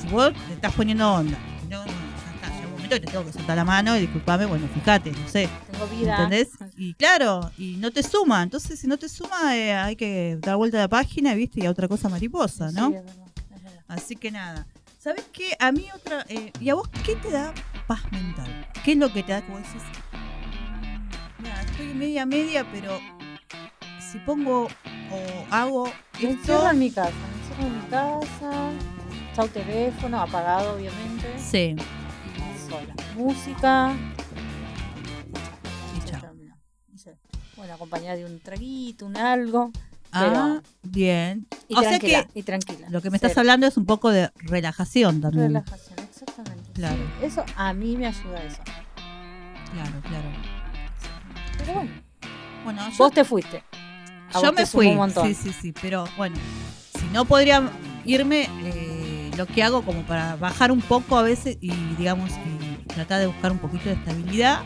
si 0.00 0.08
vos 0.08 0.32
te 0.48 0.54
estás 0.54 0.72
poniendo 0.74 1.12
onda, 1.12 1.38
no, 1.68 1.84
no, 1.84 1.86
ya 1.86 2.34
está, 2.34 2.48
llega 2.54 2.66
un 2.66 2.72
momento 2.72 2.94
que 2.94 3.00
te 3.00 3.06
tengo 3.12 3.24
que 3.26 3.32
soltar 3.32 3.56
la 3.56 3.64
mano 3.64 3.96
y 3.96 4.00
disculpame, 4.00 4.46
bueno, 4.46 4.66
fíjate, 4.74 5.12
no 5.12 5.28
sé, 5.28 5.48
Tengo 5.70 5.86
vida. 5.88 6.14
¿entendés? 6.24 6.48
Y 6.76 6.94
claro, 6.94 7.50
y 7.58 7.76
no 7.76 7.90
te 7.90 8.02
suma, 8.02 8.42
entonces 8.42 8.78
si 8.80 8.86
no 8.86 8.96
te 8.96 9.08
suma 9.08 9.56
eh, 9.56 9.74
hay 9.74 9.96
que 9.96 10.38
dar 10.40 10.56
vuelta 10.56 10.78
a 10.78 10.82
la 10.82 10.88
página, 10.88 11.34
viste, 11.34 11.60
y 11.62 11.66
a 11.66 11.70
otra 11.70 11.86
cosa 11.88 12.08
mariposa, 12.08 12.70
¿no? 12.72 12.88
Sí, 12.90 12.94
es 12.96 13.04
verdad, 13.04 13.26
es 13.56 13.62
verdad. 13.62 13.84
Así 13.88 14.16
que 14.16 14.30
nada. 14.30 14.66
¿Sabes 14.98 15.24
qué? 15.32 15.56
A 15.58 15.72
mí 15.72 15.86
otra... 15.94 16.26
eh, 16.28 16.52
¿Y 16.60 16.68
a 16.68 16.74
vos 16.74 16.86
qué 17.06 17.16
te 17.16 17.30
da 17.30 17.54
paz 17.86 18.00
mental? 18.12 18.66
¿Qué 18.84 18.92
es 18.92 18.98
lo 18.98 19.12
que 19.12 19.22
te 19.22 19.32
da 19.32 19.42
como 19.42 19.58
decís? 19.58 19.82
Mira, 21.38 21.60
estoy 21.62 21.94
media 21.94 22.24
media, 22.24 22.66
pero 22.72 22.98
si 24.00 24.18
pongo 24.20 24.64
o 24.64 25.46
hago 25.50 25.84
Me 25.84 26.30
esto... 26.30 26.52
encierro 26.54 26.70
en 26.70 26.78
mi 26.78 26.90
casa, 26.90 27.12
me 27.12 27.40
encierro 27.42 27.66
en 27.66 27.82
mi 27.82 27.90
casa. 27.90 28.70
Chau 29.34 29.48
teléfono, 29.48 30.20
apagado 30.20 30.74
obviamente. 30.74 31.26
Sí, 31.38 31.76
sola. 32.68 32.94
Música. 33.16 33.94
y 35.96 36.10
chao. 36.10 36.34
Bueno, 37.56 37.74
acompañada 37.74 38.16
de 38.16 38.24
un 38.24 38.40
traguito, 38.40 39.04
un 39.06 39.16
algo. 39.16 39.70
Ah, 40.12 40.60
bien. 40.82 41.46
Y 41.68 41.76
O 41.76 41.80
sea 41.80 41.90
tranquila, 41.90 42.26
que 42.32 42.40
y 42.40 42.42
tranquila. 42.42 42.88
Lo 42.90 43.00
que 43.00 43.10
me 43.10 43.16
estás 43.16 43.36
hablando 43.38 43.66
es 43.66 43.76
un 43.76 43.86
poco 43.86 44.10
de 44.10 44.30
relajación 44.36 45.20
también. 45.20 45.48
Relajación. 45.48 46.09
Claro. 46.80 46.96
Sí, 47.20 47.26
eso 47.26 47.44
a 47.56 47.72
mí 47.74 47.96
me 47.96 48.06
ayuda 48.06 48.42
eso. 48.42 48.62
Claro, 49.72 50.00
claro. 50.02 50.28
Pero 51.58 51.74
bueno, 51.74 51.90
Bueno, 52.64 52.90
yo, 52.90 52.96
vos 52.98 53.12
te 53.12 53.24
fuiste. 53.24 53.62
A 54.30 54.34
yo 54.34 54.40
vos 54.40 54.50
me 54.52 54.56
te 54.62 54.66
fui. 54.66 54.86
un 54.88 54.96
montón. 54.96 55.26
Sí, 55.28 55.34
sí, 55.34 55.52
sí. 55.52 55.74
Pero 55.80 56.06
bueno, 56.16 56.36
si 56.98 57.04
no 57.12 57.24
podría 57.24 57.70
irme, 58.04 58.48
eh, 58.62 59.30
lo 59.36 59.46
que 59.46 59.62
hago 59.62 59.82
como 59.82 60.02
para 60.02 60.36
bajar 60.36 60.72
un 60.72 60.80
poco 60.80 61.16
a 61.18 61.22
veces 61.22 61.58
y, 61.60 61.70
digamos, 61.96 62.30
y 62.30 62.84
tratar 62.88 63.20
de 63.20 63.26
buscar 63.26 63.52
un 63.52 63.58
poquito 63.58 63.88
de 63.88 63.94
estabilidad, 63.94 64.62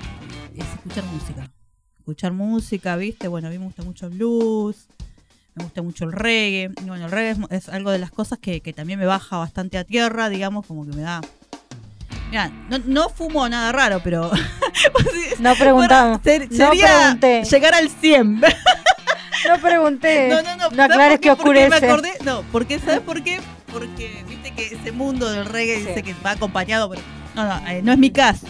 es 0.54 0.64
escuchar 0.66 1.04
música. 1.04 1.50
Escuchar 1.98 2.32
música, 2.32 2.96
¿viste? 2.96 3.28
Bueno, 3.28 3.48
a 3.48 3.50
mí 3.50 3.58
me 3.58 3.64
gusta 3.64 3.82
mucho 3.82 4.06
el 4.06 4.12
blues, 4.12 4.86
me 5.54 5.64
gusta 5.64 5.82
mucho 5.82 6.04
el 6.04 6.12
reggae. 6.12 6.70
Y 6.80 6.84
bueno, 6.84 7.06
el 7.06 7.10
reggae 7.10 7.30
es, 7.30 7.38
es 7.64 7.68
algo 7.70 7.90
de 7.90 7.98
las 7.98 8.10
cosas 8.10 8.38
que, 8.38 8.60
que 8.60 8.72
también 8.72 8.98
me 8.98 9.06
baja 9.06 9.38
bastante 9.38 9.78
a 9.78 9.84
tierra, 9.84 10.28
digamos, 10.28 10.66
como 10.66 10.84
que 10.86 10.92
me 10.94 11.02
da. 11.02 11.20
Mira, 12.34 12.50
no, 12.68 12.78
no 12.84 13.08
fumo 13.10 13.48
nada 13.48 13.70
raro, 13.70 14.00
pero. 14.02 14.28
No 15.38 15.54
preguntamos. 15.54 16.20
Ser- 16.24 16.50
No 16.50 16.56
sería 16.56 16.96
pregunté. 17.16 17.44
llegar 17.44 17.74
al 17.74 17.88
100. 17.88 18.40
No 19.48 19.58
pregunté. 19.60 20.28
No, 20.30 20.42
no, 20.42 20.56
no. 20.56 20.70
No 20.70 20.76
¿sabes 20.76 20.90
aclares 20.90 21.20
que 21.20 21.36
¿Por 21.36 21.54
qué 21.54 21.68
me 21.68 21.76
acordé? 21.76 22.12
No, 22.24 22.42
porque 22.50 22.78
¿sabes 22.80 23.00
por 23.00 23.22
qué? 23.22 23.40
Porque 23.70 24.24
viste 24.28 24.50
que 24.52 24.66
ese 24.74 24.90
mundo 24.90 25.30
del 25.30 25.44
reggae 25.44 25.80
Sí. 25.80 25.86
dice 25.88 26.02
que 26.02 26.14
va 26.26 26.30
acompañado, 26.32 26.88
pero 26.90 27.02
no, 27.36 27.44
no, 27.44 27.68
eh, 27.68 27.82
no 27.82 27.92
es 27.92 27.98
mi 27.98 28.10
caso. 28.10 28.46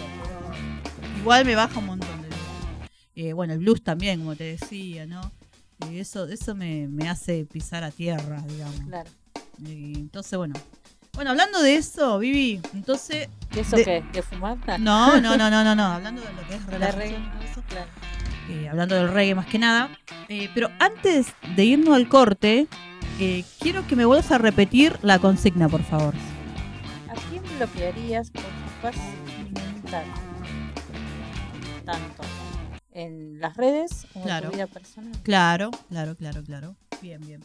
igual 1.18 1.44
me 1.44 1.54
baja 1.56 1.78
un 1.80 1.86
montón. 1.86 2.22
de- 2.22 2.30
eh, 3.28 3.32
bueno, 3.34 3.52
el 3.54 3.58
blues 3.58 3.82
también, 3.82 4.20
como 4.20 4.34
te 4.36 4.44
decía, 4.44 5.04
¿no? 5.04 5.30
Y 5.90 5.98
eso, 5.98 6.26
eso 6.28 6.54
me, 6.54 6.86
me 6.88 7.08
hace 7.10 7.44
pisar 7.44 7.82
a 7.84 7.90
tierra, 7.90 8.40
digamos. 8.48 8.80
Claro. 8.88 9.10
Y 9.66 9.94
entonces, 9.96 10.38
bueno. 10.38 10.54
Bueno, 11.14 11.30
hablando 11.30 11.62
de 11.62 11.76
eso, 11.76 12.18
Vivi, 12.18 12.60
entonces. 12.72 13.28
¿De 13.52 13.60
eso 13.60 13.76
De- 13.76 13.84
qué? 13.84 14.04
¿De 14.12 14.22
fumar? 14.22 14.56
No, 14.80 15.20
no, 15.20 15.36
no, 15.36 15.48
no, 15.50 15.62
no, 15.62 15.74
no. 15.74 15.84
Hablando 15.86 16.20
de 16.22 16.32
lo 16.32 16.48
que 16.48 16.54
es 16.56 17.10
y 17.10 17.44
eso. 17.50 17.62
Claro. 17.68 17.86
eh, 18.50 18.68
hablando 18.68 18.94
del 18.96 19.08
reggae 19.12 19.34
más 19.34 19.46
que 19.46 19.58
nada. 19.58 19.90
Eh, 20.28 20.50
pero 20.54 20.70
antes 20.80 21.28
de 21.54 21.64
irnos 21.64 21.94
al 21.94 22.08
corte, 22.08 22.66
eh, 23.20 23.44
quiero 23.60 23.86
que 23.86 23.94
me 23.94 24.04
vuelvas 24.04 24.32
a 24.32 24.38
repetir 24.38 24.98
la 25.02 25.18
consigna, 25.20 25.68
por 25.68 25.82
favor. 25.84 26.14
¿A 27.08 27.14
quién 27.30 27.42
bloquearías 27.58 28.30
por 28.30 28.42
tu 28.42 28.82
paz 28.82 28.96
mental? 29.52 30.04
Tanto 31.84 32.22
en 32.92 33.40
las 33.40 33.56
redes 33.56 34.06
Claro. 34.24 34.46
en 34.46 34.50
tu 34.50 34.56
vida 34.56 34.66
personal. 34.66 35.12
Claro, 35.22 35.70
claro, 35.88 36.16
claro, 36.16 36.42
claro. 36.42 36.76
Bien, 37.00 37.20
bien. 37.24 37.44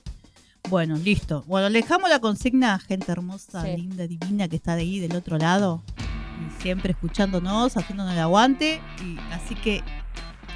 Bueno, 0.69 0.95
listo. 0.97 1.43
Bueno, 1.47 1.69
le 1.69 1.81
dejamos 1.81 2.09
la 2.09 2.19
consigna 2.19 2.75
a 2.75 2.79
gente 2.79 3.11
hermosa, 3.11 3.63
Sí. 3.63 3.75
linda, 3.77 4.05
divina 4.07 4.47
que 4.47 4.55
está 4.57 4.75
de 4.75 4.81
ahí 4.83 4.99
del 4.99 5.15
otro 5.15 5.37
lado. 5.37 5.81
Y 5.97 6.61
siempre 6.61 6.91
escuchándonos, 6.91 7.75
haciéndonos 7.75 8.13
el 8.13 8.19
aguante. 8.19 8.81
Y 9.03 9.17
así 9.33 9.55
que 9.55 9.83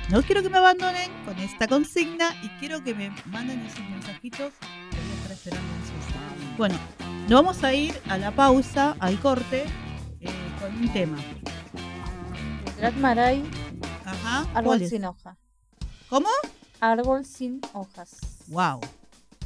no 0.10 0.22
quiero 0.22 0.44
que 0.44 0.50
me 0.50 0.58
abandonen 0.60 1.12
con 1.26 1.38
esta 1.40 1.68
consigna 1.68 2.30
y 2.44 2.50
quiero 2.60 2.84
que 2.84 2.94
me 2.94 3.10
manden 3.26 3.60
esos 3.62 3.80
mensajitos 3.90 4.54
que 4.92 4.98
voy 4.98 5.10
a 5.10 5.16
estar 5.16 5.32
esperando. 5.32 5.68
Bueno, 6.58 6.76
nos 7.28 7.44
vamos 7.44 7.64
a 7.64 7.74
ir 7.74 8.00
a 8.08 8.18
la 8.20 8.32
pausa, 8.32 8.96
al 9.00 9.20
corte, 9.20 9.66
eh, 10.22 10.30
con 10.62 10.76
un 10.78 10.90
tema. 10.94 11.18
De 11.18 12.72
Grat 12.78 12.94
Maray, 12.98 13.44
Ajá. 14.06 14.44
¿cuál 14.52 14.58
árbol 14.58 14.86
sin 14.88 15.06
hoja. 15.06 15.38
¿Cómo? 16.10 16.28
Árbol 16.80 17.26
sin 17.26 17.62
hojas. 17.74 18.18
Wow. 18.48 18.80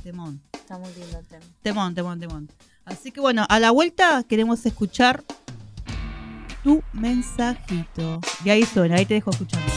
Temón. 0.03 0.41
Está 0.67 0.77
muy 0.79 0.93
lindo 0.95 1.17
el. 1.17 1.43
Temón, 1.61 1.95
temón, 1.95 2.19
temón. 2.19 2.49
Así 2.83 3.13
que 3.13 3.21
bueno, 3.21 3.45
a 3.47 3.57
la 3.57 3.71
vuelta 3.71 4.25
queremos 4.27 4.65
escuchar 4.65 5.23
tu 6.61 6.83
mensajito. 6.91 8.19
Y 8.43 8.49
ahí 8.49 8.65
suena, 8.65 8.97
ahí 8.97 9.05
te 9.05 9.13
dejo 9.13 9.31
escuchando. 9.31 9.76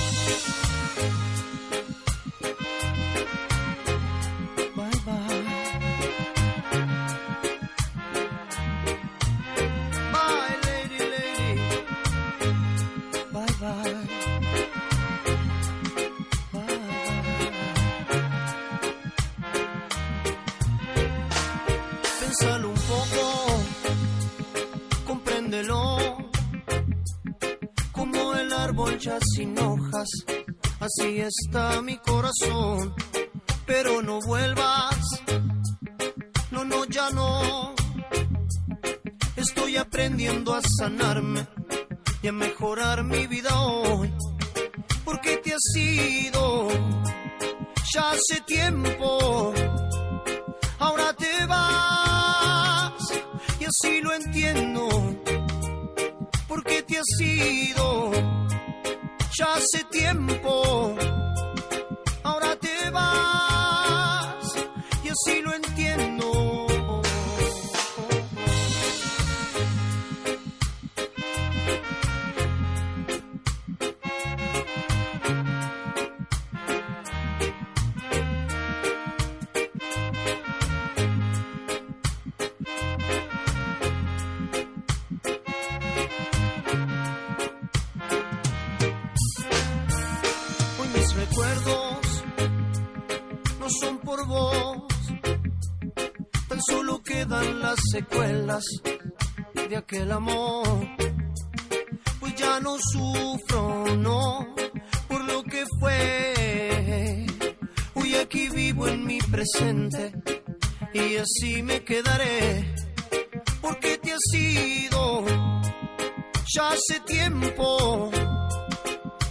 Sin 29.40 29.58
hojas, 29.58 30.08
así 30.80 31.20
está 31.20 31.80
mi 31.80 31.96
corazón 31.96 32.94
pero 33.70 34.02
no 34.02 34.20
vuelvas. 34.20 34.96
No, 36.50 36.64
no, 36.64 36.84
ya 36.86 37.08
no. 37.10 37.72
Estoy 39.36 39.76
aprendiendo 39.76 40.52
a 40.52 40.60
sanarme 40.60 41.46
y 42.20 42.26
a 42.26 42.32
mejorar 42.32 43.04
mi 43.04 43.28
vida 43.28 43.60
hoy. 43.60 44.12
Porque 45.04 45.36
te 45.36 45.54
has 45.54 45.76
ido 45.76 46.68
ya 47.94 48.10
hace 48.10 48.40
tiempo. 48.44 49.54
Ahora 50.80 51.12
te 51.12 51.46
vas 51.46 52.92
y 53.60 53.64
así 53.66 54.00
lo 54.00 54.12
entiendo. 54.14 54.88
Porque 56.48 56.82
te 56.82 56.98
has 56.98 57.20
ido 57.20 58.10
ya 59.40 59.46
hace 59.54 59.84
tiempo 59.90 60.94
ya 116.60 116.72
hace 116.72 117.00
tiempo 117.06 118.10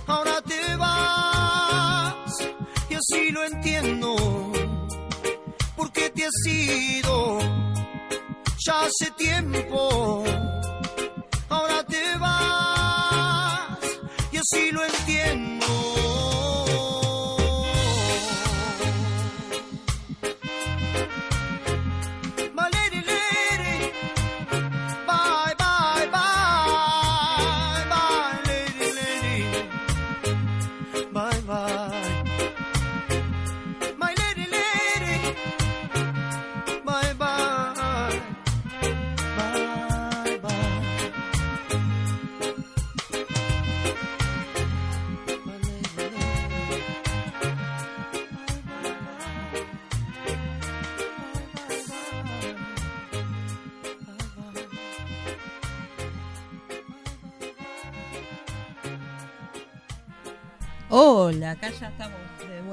ahora 0.07 0.41
te 0.41 0.75
vas 0.77 2.33
y 2.89 2.93
así 2.95 3.31
lo 3.31 3.43
entiendo 3.45 4.15
porque 5.75 6.09
te 6.09 6.25
has 6.25 6.45
ido 6.47 7.39
ya 8.65 8.81
hace 8.81 9.11
tiempo. 9.11 10.23
Ahora 11.49 11.83
te 11.83 12.17
vas 12.17 13.79
y 14.31 14.37
así 14.37 14.71
lo 14.71 14.83
entiendo. 14.83 15.58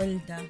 Vuelta. 0.07 0.41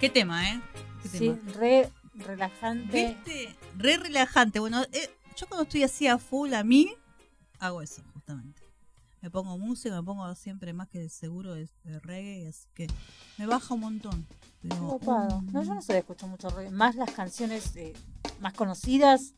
¿Qué 0.00 0.08
tema, 0.10 0.50
eh? 0.50 0.60
¿Qué 1.02 1.08
Sí, 1.08 1.18
tema? 1.30 1.52
re 1.54 1.90
relajante. 2.14 3.06
¿Viste? 3.24 3.56
Re 3.76 3.96
relajante. 3.98 4.58
Bueno, 4.60 4.82
eh, 4.92 5.10
yo 5.36 5.46
cuando 5.48 5.64
estoy 5.64 5.82
así 5.82 6.06
a 6.08 6.18
full 6.18 6.52
a 6.54 6.64
mí, 6.64 6.92
hago 7.58 7.82
eso, 7.82 8.02
justamente. 8.14 8.62
Me 9.20 9.30
pongo 9.30 9.56
música, 9.56 9.94
me 9.94 10.02
pongo 10.02 10.34
siempre 10.34 10.72
más 10.72 10.88
que 10.88 11.08
seguro 11.08 11.54
de, 11.54 11.68
de 11.84 12.00
reggae, 12.00 12.48
así 12.48 12.66
que 12.74 12.88
me 13.38 13.46
baja 13.46 13.74
un 13.74 13.80
montón. 13.80 14.26
Pero, 14.60 14.98
mm, 15.00 15.52
No, 15.52 15.62
yo 15.62 15.74
no 15.74 15.82
sé 15.82 15.92
de 15.92 15.98
escuchar 16.00 16.28
mucho 16.28 16.48
reggae. 16.50 16.70
Más 16.72 16.96
las 16.96 17.10
canciones 17.12 17.74
eh, 17.76 17.92
más 18.40 18.52
conocidas 18.54 19.34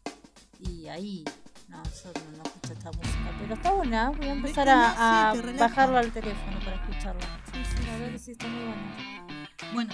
y 0.58 0.86
ahí. 0.88 1.24
No, 1.68 1.82
yo 1.84 2.12
no, 2.14 2.36
no 2.38 2.42
escucho 2.44 2.72
esta 2.72 2.92
música. 2.92 3.36
Pero 3.40 3.54
está 3.54 3.72
buena. 3.72 4.10
Voy 4.10 4.26
a 4.26 4.32
empezar 4.32 4.68
a, 4.70 5.30
a 5.30 5.34
bajarlo 5.58 5.98
al 5.98 6.10
teléfono 6.12 6.58
para 6.60 6.76
escucharla. 6.76 7.40
Sí, 7.52 7.58
sí, 7.64 7.86
verdad 7.90 8.10
que 8.12 8.18
sí, 8.18 8.30
está 8.32 8.48
muy 8.48 8.64
buena. 8.64 9.33
Bueno, 9.72 9.92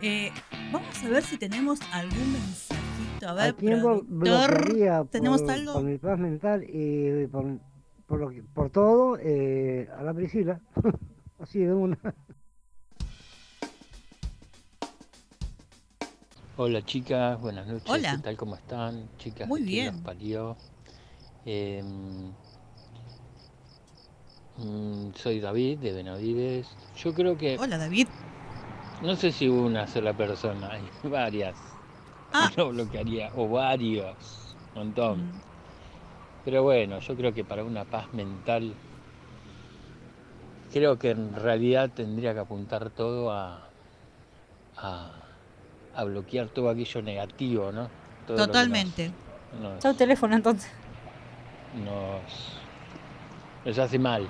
eh, 0.00 0.30
vamos 0.72 1.02
a 1.04 1.08
ver 1.08 1.22
si 1.22 1.38
tenemos 1.38 1.80
algún 1.92 2.32
mensajito. 2.32 3.28
A 3.28 3.34
ver, 3.34 3.50
¿A 3.50 3.52
quién 3.56 3.80
blo- 3.80 4.04
productor. 4.06 4.64
bloquearía 4.64 5.04
¿tenemos 5.10 5.42
por, 5.42 5.50
algo? 5.50 5.72
por 5.74 5.82
mi 5.84 5.98
paz 5.98 6.18
mental 6.18 6.64
y 6.68 7.26
por, 7.28 7.58
por, 8.06 8.20
lo 8.20 8.30
que- 8.30 8.42
por 8.42 8.70
todo 8.70 9.18
eh, 9.20 9.88
a 9.96 10.02
la 10.02 10.12
Priscila? 10.14 10.60
Así 11.38 11.60
de 11.60 11.72
una. 11.72 11.98
Hola 16.56 16.82
chicas, 16.84 17.40
buenas 17.40 17.66
noches, 17.66 17.90
Hola. 17.90 18.16
¿qué 18.16 18.22
tal? 18.22 18.36
¿Cómo 18.36 18.56
están? 18.56 19.08
Chicas, 19.18 19.48
Muy 19.48 19.62
bien. 19.62 19.86
las 19.94 20.02
parió. 20.02 20.56
Em, 21.46 22.30
mm, 24.58 25.12
soy 25.14 25.40
David 25.40 25.78
de 25.78 25.92
Benavides. 25.92 26.68
Yo 26.96 27.14
creo 27.14 27.36
que, 27.38 27.56
Hola, 27.58 27.78
David. 27.78 28.06
No 29.02 29.16
sé 29.16 29.32
si 29.32 29.48
una 29.48 29.86
sola 29.86 30.12
persona, 30.12 30.70
hay 30.72 30.88
varias. 31.10 31.56
Ah. 32.32 32.50
Lo 32.56 32.70
bloquearía, 32.70 33.30
o 33.36 33.48
varios, 33.48 34.56
un 34.74 34.84
montón. 34.84 35.18
Mm, 35.26 35.40
Pero 36.44 36.62
bueno, 36.62 36.98
yo 37.00 37.14
creo 37.16 37.34
que 37.34 37.44
para 37.44 37.62
una 37.64 37.84
paz 37.84 38.12
mental, 38.14 38.72
creo 40.72 40.98
que 40.98 41.10
en 41.10 41.34
realidad 41.34 41.90
tendría 41.94 42.32
que 42.32 42.40
apuntar 42.40 42.90
todo 42.90 43.30
a, 43.30 43.68
a, 44.78 45.10
a 45.94 46.04
bloquear 46.04 46.48
todo 46.48 46.70
aquello 46.70 47.02
negativo, 47.02 47.70
¿no? 47.72 47.88
Todo 48.26 48.38
nos- 48.38 48.46
Totalmente. 48.46 49.10
nos- 49.60 49.78
Chau 49.80 49.94
teléfono 49.94 50.34
entonces. 50.34 50.70
nos, 51.84 52.58
nos 53.66 53.78
hace 53.78 53.98
mal. 53.98 54.26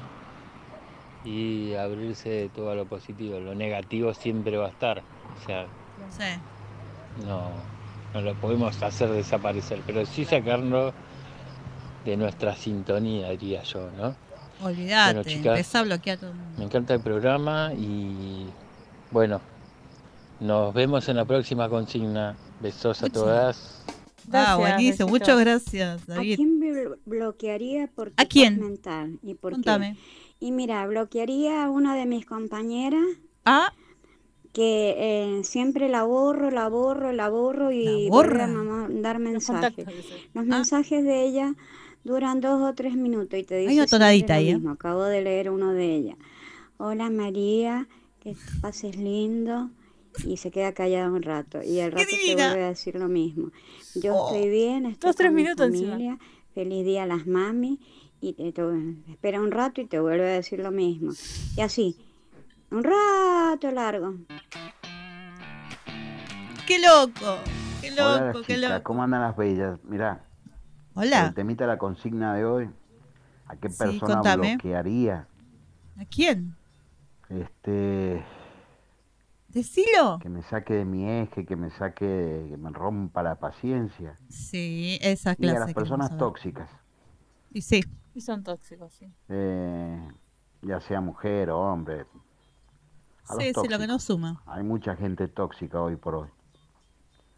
Y 1.24 1.74
abrirse 1.74 2.28
de 2.28 2.48
todo 2.48 2.70
a 2.70 2.74
lo 2.74 2.85
positivo. 2.87 3.38
Lo 3.38 3.54
negativo 3.54 4.12
siempre 4.14 4.56
va 4.56 4.66
a 4.66 4.70
estar. 4.70 4.98
O 4.98 5.46
sea, 5.46 5.66
Sí. 6.11 7.24
no, 7.26 7.50
no 8.14 8.20
lo 8.20 8.35
podemos 8.35 8.82
hacer 8.82 9.08
desaparecer, 9.11 9.80
pero 9.87 10.04
sí 10.04 10.24
sacarlo 10.24 10.92
de 12.04 12.16
nuestra 12.16 12.56
sintonía, 12.56 13.30
diría 13.30 13.62
yo, 13.62 13.88
¿no? 13.96 14.16
Olvídate. 14.64 15.14
Bueno, 15.14 15.28
chicas. 15.28 15.46
Empezá 15.58 15.78
a 15.80 15.82
bloquear 15.85 16.18
todo 16.18 16.30
el 16.30 16.37
Me 16.37 16.42
mundo. 16.42 16.62
encanta 16.64 16.94
el 16.94 17.00
programa 17.00 17.72
y 17.74 18.46
bueno, 19.11 19.40
nos 20.40 20.74
vemos 20.74 21.08
en 21.08 21.16
la 21.16 21.24
próxima 21.24 21.68
consigna. 21.68 22.37
Besos 22.61 23.02
a 23.02 23.08
todas. 23.08 23.85
Ah, 23.88 23.92
Gracias, 24.28 24.56
buenísimo. 24.58 25.06
besitos. 25.06 25.11
Muchas 25.11 25.40
gracias, 25.40 26.08
¿A 26.08 26.14
David. 26.14 26.37
quién 26.37 26.61
blo- 26.61 26.98
bloquearía 27.06 27.88
por 27.88 28.11
tu 28.11 28.22
¿A 28.22 28.24
quién? 28.26 28.58
paz 28.58 28.68
mental? 28.68 29.18
¿Y 29.22 29.35
por 29.35 29.61
qué? 29.61 29.96
Y 30.42 30.50
mira, 30.50 30.85
bloquearía 30.88 31.62
a 31.62 31.70
una 31.70 31.94
de 31.94 32.05
mis 32.05 32.26
compañeras 32.26 33.05
Ah, 33.44 33.72
que 34.52 34.96
eh, 34.98 35.44
siempre 35.44 35.88
la 35.88 36.02
borro, 36.02 36.50
la 36.50 36.68
borro, 36.68 37.12
la 37.12 37.28
borro 37.28 37.70
y 37.70 37.85
¿La 37.85 37.92
vuelve 38.11 38.42
a 38.42 38.46
borra? 38.46 38.46
mandar 38.48 39.20
Los 39.20 39.31
mensajes. 39.31 39.87
Los 40.35 40.42
Ah. 40.44 40.57
mensajes 40.57 41.05
de 41.05 41.24
ella 41.24 41.55
duran 42.02 42.40
dos 42.40 42.61
o 42.61 42.74
tres 42.74 42.96
minutos 42.96 43.38
y 43.38 43.44
te 43.44 43.57
dice 43.57 43.70
Hay 43.70 43.78
una 43.78 43.87
tonadita 43.87 44.35
ahí, 44.35 44.48
¿eh? 44.48 44.55
mismo. 44.57 44.70
Acabo 44.72 45.05
de 45.05 45.22
leer 45.22 45.48
uno 45.48 45.72
de 45.74 45.94
ella. 45.94 46.16
Hola 46.76 47.09
María, 47.09 47.87
que 48.18 48.35
pases 48.61 48.96
lindo. 48.96 49.70
Y 50.26 50.38
se 50.38 50.50
queda 50.50 50.72
callada 50.74 51.09
un 51.09 51.22
rato. 51.22 51.62
Y 51.62 51.78
al 51.78 51.90
¡Qué 51.94 51.98
rato 52.02 52.11
te 52.26 52.35
vuelve 52.35 52.64
a 52.64 52.68
decir 52.70 52.96
lo 52.96 53.07
mismo. 53.09 53.52
Yo 53.94 54.14
Oh. 54.16 54.35
estoy 54.35 54.50
bien, 54.50 54.87
estoy 54.87 55.09
Dos, 55.09 55.16
tres 55.16 55.28
con 55.31 55.37
mi 55.37 55.42
minutos 55.44 55.66
encima. 55.68 55.92
familia. 55.92 56.18
Feliz 56.52 56.85
día 56.85 57.05
a 57.05 57.07
las 57.07 57.28
mami. 57.28 57.78
Y 58.22 58.35
te, 58.35 58.52
te- 58.52 59.12
espera 59.12 59.40
un 59.40 59.50
rato 59.50 59.80
y 59.80 59.87
te 59.87 59.98
vuelve 59.98 60.22
a 60.30 60.35
decir 60.35 60.61
lo 60.61 60.70
mismo. 60.70 61.11
Y 61.56 61.61
así. 61.61 61.96
Un 62.70 62.85
rato 62.85 63.70
largo. 63.72 64.14
qué 66.66 66.78
loco. 66.78 67.38
Qué 67.80 67.90
loco, 67.90 68.42
qué 68.46 68.54
chicas, 68.54 68.70
loco. 68.70 68.82
¿cómo 68.85 69.02
andan 69.02 69.22
las 69.22 69.37
bellas? 69.37 69.78
Mirá, 69.82 70.24
el 70.94 71.00
Hola. 71.08 71.32
temita 71.35 71.64
de 71.64 71.68
la 71.68 71.78
consigna 71.78 72.35
de 72.37 72.44
hoy, 72.44 72.70
¿a 73.46 73.56
qué 73.56 73.68
Sí, 73.70 73.76
persona 73.78 74.14
contame. 74.14 74.52
bloquearía? 74.56 75.26
¿A 75.98 76.04
quién? 76.04 76.54
Este, 77.28 78.22
Decilo. 79.48 80.20
que 80.22 80.28
me 80.28 80.42
saque 80.44 80.74
de 80.74 80.85
mi 80.85 81.11
eje, 81.11 81.44
que 81.44 81.56
me 81.56 81.70
saque, 81.70 82.46
que 82.48 82.56
me 82.56 82.70
rompa 82.70 83.24
la 83.24 83.35
paciencia. 83.35 84.16
Sí, 84.28 84.98
esa 85.02 85.32
Y 85.32 85.37
clase. 85.37 85.56
a 85.56 85.61
las 85.61 85.74
personas 85.74 86.16
tóxicas, 86.16 86.70
Y 87.52 87.62
sí. 87.62 87.82
Y 88.14 88.20
son 88.20 88.42
tóxicos, 88.42 88.92
sí. 88.92 89.11
eh, 89.29 90.09
ya 90.62 90.81
sea 90.81 91.01
mujer 91.01 91.51
o 91.51 91.59
hombre. 91.61 92.07
A 93.29 93.35
Sí, 93.35 93.53
sí, 93.55 93.68
lo 93.68 93.79
que 93.79 93.87
no 93.87 93.98
suma. 93.98 94.42
Hay 94.46 94.62
mucha 94.62 94.96
gente 94.96 95.29
tóxica 95.29 95.81
hoy 95.81 95.96
por 95.96 96.14
hoy. 96.16 96.29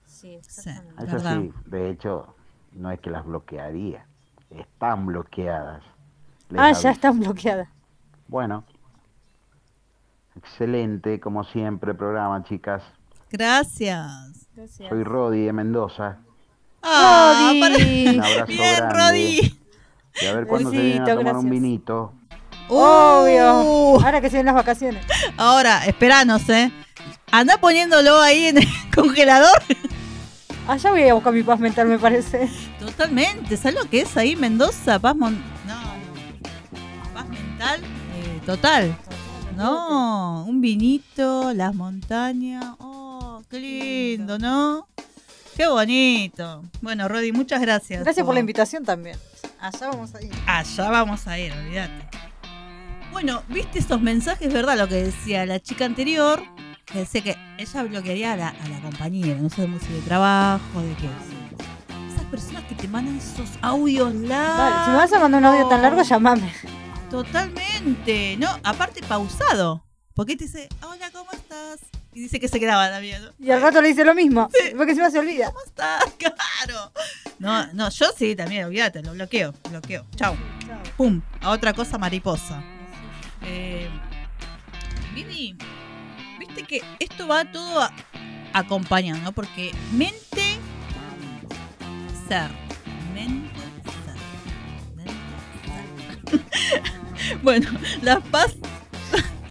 Sí, 0.07 0.21
Sí. 0.29 0.35
exactamente. 0.35 1.05
Eso 1.05 1.13
Verdad. 1.17 1.41
sí, 1.41 1.53
de 1.67 1.91
hecho, 1.91 2.35
no 2.73 2.91
es 2.91 3.01
que 3.01 3.11
las 3.11 3.25
bloquearía, 3.25 4.07
están 4.51 5.07
bloqueadas. 5.07 5.83
Les 6.51 6.61
Ah, 6.61 6.73
ya 6.73 6.91
están 6.91 7.21
bloqueadas. 7.21 7.69
Bueno, 8.29 8.65
excelente, 10.37 11.21
como 11.21 11.45
siempre, 11.45 11.93
el 11.93 11.97
programa, 11.97 12.43
chicas. 12.45 12.83
Gracias. 13.31 14.49
Gracias. 14.55 14.89
Soy 14.89 15.05
Rodi 15.05 15.45
de 15.45 15.53
Mendoza. 15.53 16.19
Ah, 16.83 17.53
Rodi. 17.53 18.09
Un 18.09 18.21
abrazo 18.23 18.47
Bien, 18.47 18.77
grande. 18.77 18.95
Rodi. 18.95 19.61
Y 20.20 20.27
a 20.27 20.35
ver 20.35 20.46
cuándo 20.46 20.70
se 20.70 20.77
vienen 20.77 21.03
a 21.03 21.14
tomar 21.14 21.37
un 21.37 21.50
vinito. 21.50 22.12
Obvio. 22.68 23.62
Uh, 23.62 24.00
Ahora 24.03 24.20
que 24.20 24.31
se 24.31 24.37
ven 24.38 24.46
las 24.46 24.55
vacaciones. 24.55 25.05
ahora, 25.37 25.85
esperanos, 25.87 26.48
¿eh? 26.48 26.70
Anda 27.31 27.59
poniéndolo 27.59 28.20
ahí 28.20 28.46
en 28.46 28.59
el 28.59 28.68
congelador. 28.94 29.61
Allá 30.68 30.90
voy 30.90 31.03
a 31.09 31.14
buscar 31.14 31.33
mi 31.35 31.42
paz 31.42 31.59
mental, 31.61 31.88
me 31.88 31.98
parece. 31.98 32.48
Totalmente. 32.79 33.57
¿Sabes 33.57 33.79
lo 33.83 33.90
que 33.90 34.00
es 34.03 34.16
ahí 34.16 34.35
Mendoza? 34.37 34.98
Paz 34.98 35.14
mon- 35.16 35.42
No, 35.66 35.74
no. 35.74 37.12
Paz 37.14 37.29
mental. 37.29 37.81
eh, 37.83 38.40
total. 38.46 38.96
No, 39.57 40.44
un 40.48 40.61
vinito, 40.61 41.53
las 41.53 41.74
montañas. 41.74 42.64
Oh, 42.79 43.42
qué 43.50 43.59
lindo, 43.61 44.38
¿no? 44.38 44.88
Qué 45.57 45.66
bonito. 45.68 46.62
Bueno, 46.81 47.07
Rodi, 47.09 47.31
muchas 47.33 47.61
gracias. 47.61 48.03
Gracias 48.03 48.24
por 48.24 48.35
la 48.35 48.40
invitación 48.40 48.85
también. 48.85 49.16
Allá 49.64 49.88
vamos 49.88 50.14
a 50.14 50.20
ir. 50.20 50.31
Allá 50.46 50.90
vamos 50.90 51.27
a 51.27 51.38
ir, 51.38 51.50
olvídate. 51.50 52.18
Bueno, 53.12 53.42
viste 53.48 53.79
esos 53.79 53.98
mensajes, 53.98 54.53
¿verdad? 54.53 54.77
Lo 54.77 54.88
que 54.88 54.96
decía 54.96 55.46
la 55.46 55.59
chica 55.59 55.87
anterior, 55.87 56.42
que 56.85 56.98
decía 56.98 57.22
que 57.22 57.37
ella 57.57 57.83
bloquearía 57.85 58.35
a 58.35 58.37
la, 58.37 58.48
a 58.48 58.68
la 58.68 58.81
compañera, 58.83 59.40
no 59.40 59.48
sabemos 59.48 59.81
si 59.83 59.90
de 59.90 60.03
trabajo, 60.03 60.83
de 60.83 60.94
qué. 60.96 61.09
Esas 62.12 62.27
personas 62.27 62.64
que 62.64 62.74
te 62.74 62.88
mandan 62.88 63.16
esos 63.16 63.48
audios 63.62 64.14
largos. 64.14 64.59
Vale, 64.59 64.85
si 64.85 64.90
me 64.90 64.96
vas 64.98 65.12
a 65.14 65.18
mandar 65.20 65.40
un 65.40 65.46
audio 65.46 65.66
tan 65.66 65.81
largo, 65.81 66.03
llamame. 66.03 66.53
Totalmente. 67.09 68.37
No, 68.37 68.50
aparte 68.64 69.00
pausado. 69.03 69.83
Porque 70.12 70.37
te 70.37 70.44
dice, 70.44 70.68
hola, 70.83 71.11
¿cómo 71.11 71.31
estás? 71.33 71.43
Y 72.14 72.20
dice 72.22 72.38
que 72.40 72.48
se 72.48 72.59
graba 72.59 72.88
también. 72.90 73.22
¿no? 73.22 73.31
Y 73.38 73.50
al 73.50 73.61
rato 73.61 73.81
le 73.83 73.88
dice 73.88 74.05
lo 74.05 74.14
mismo. 74.14 74.48
Porque 74.77 74.92
encima 74.92 75.11
se 75.11 75.18
olvida. 75.18 75.46
¿Cómo 75.46 75.64
estás? 75.64 76.05
Claro. 76.18 76.92
No, 77.38 77.66
no, 77.74 77.90
yo 77.90 78.07
sí 78.16 78.35
también, 78.37 78.64
olvídate, 78.64 79.03
lo 79.03 79.12
bloqueo, 79.12 79.53
bloqueo. 79.68 80.07
Chau. 80.16 80.35
Pum, 80.96 81.20
a 81.42 81.50
otra 81.50 81.72
cosa 81.74 81.98
mariposa. 81.98 82.62
Eh, 83.42 83.88
Vivi, 85.14 85.57
viste 86.38 86.62
que 86.62 86.81
esto 86.98 87.27
va 87.29 87.44
todo 87.50 87.81
a- 87.83 87.92
acompañado, 88.55 89.20
¿no? 89.20 89.33
Porque 89.33 89.72
mente, 89.92 90.59
ser. 92.29 92.50
Mente, 93.12 93.50
ser. 94.05 94.16
Mente, 94.96 95.12
ser. 96.31 97.42
bueno, 97.42 97.68
la 98.00 98.20
paz, 98.20 98.55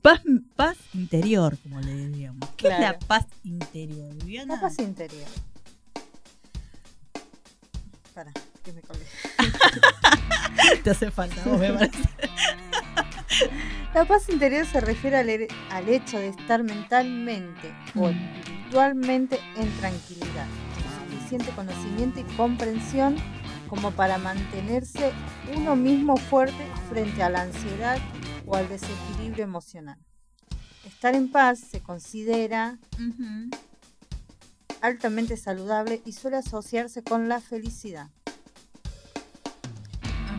paz. 0.00 0.20
Paz 0.56 0.76
interior, 0.94 1.56
como 1.62 1.80
le 1.80 1.94
diríamos. 1.94 2.48
¿Qué 2.56 2.68
es 2.68 2.78
la 2.80 2.98
paz 2.98 3.26
interior, 3.44 4.14
Viviana? 4.14 4.54
La 4.56 4.60
paz 4.60 4.78
interior. 4.78 5.26
Para, 8.14 8.30
que 8.64 8.72
me 8.72 8.82
colgué. 8.82 9.04
Te 10.84 10.90
hace 10.90 11.10
falta, 11.10 11.42
vos 11.44 11.58
me 11.58 11.72
parece. 11.72 11.98
La 13.94 14.04
paz 14.04 14.28
interior 14.28 14.66
se 14.66 14.80
refiere 14.80 15.16
al, 15.16 15.28
he- 15.30 15.48
al 15.70 15.88
hecho 15.88 16.18
de 16.18 16.28
estar 16.28 16.62
mentalmente 16.62 17.74
o 17.94 18.08
Mm. 18.08 18.18
espiritualmente 18.36 19.38
en 19.56 19.70
tranquilidad, 19.78 20.46
con 20.74 21.10
suficiente 21.10 21.50
conocimiento 21.52 22.20
y 22.20 22.24
comprensión 22.36 23.16
como 23.68 23.90
para 23.92 24.18
mantenerse 24.18 25.12
uno 25.56 25.74
mismo 25.76 26.16
fuerte 26.16 26.66
frente 26.90 27.22
a 27.22 27.30
la 27.30 27.42
ansiedad 27.42 27.98
o 28.52 28.56
al 28.56 28.68
desequilibrio 28.68 29.44
emocional. 29.44 29.96
Estar 30.84 31.14
en 31.14 31.30
paz 31.32 31.58
se 31.58 31.80
considera 31.80 32.78
altamente 34.82 35.36
saludable 35.38 36.02
y 36.04 36.12
suele 36.12 36.36
asociarse 36.36 37.02
con 37.02 37.28
la 37.30 37.40
felicidad. 37.40 38.10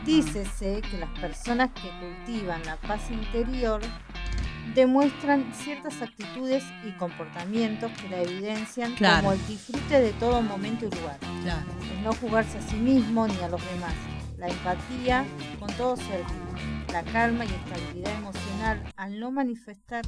Dícese 0.06 0.82
que 0.92 0.98
las 1.00 1.10
personas 1.20 1.72
que 1.72 1.90
cultivan 2.00 2.62
la 2.66 2.76
paz 2.82 3.10
interior 3.10 3.82
demuestran 4.76 5.52
ciertas 5.56 6.02
actitudes 6.02 6.64
y 6.86 6.92
comportamientos 6.98 7.92
que 8.00 8.10
la 8.10 8.22
evidencian 8.22 8.94
Claro. 8.96 9.18
como 9.24 9.34
el 9.34 9.48
disfrute 9.48 10.02
de 10.02 10.12
todo 10.14 10.42
momento 10.42 10.86
y 10.86 10.90
lugar, 11.00 11.18
Claro. 11.42 11.66
el 11.92 12.04
no 12.04 12.14
jugarse 12.14 12.58
a 12.58 12.62
sí 12.62 12.76
mismo 12.76 13.28
ni 13.28 13.38
a 13.40 13.48
los 13.48 13.62
demás, 13.72 13.94
la 14.44 14.50
empatía 14.50 15.26
con 15.58 15.72
todo 15.78 15.96
ser 15.96 16.22
la 16.92 17.02
calma 17.04 17.46
y 17.46 17.48
estabilidad 17.48 18.14
emocional 18.18 18.84
al 18.98 19.18
no 19.18 19.32
manifestar 19.32 20.04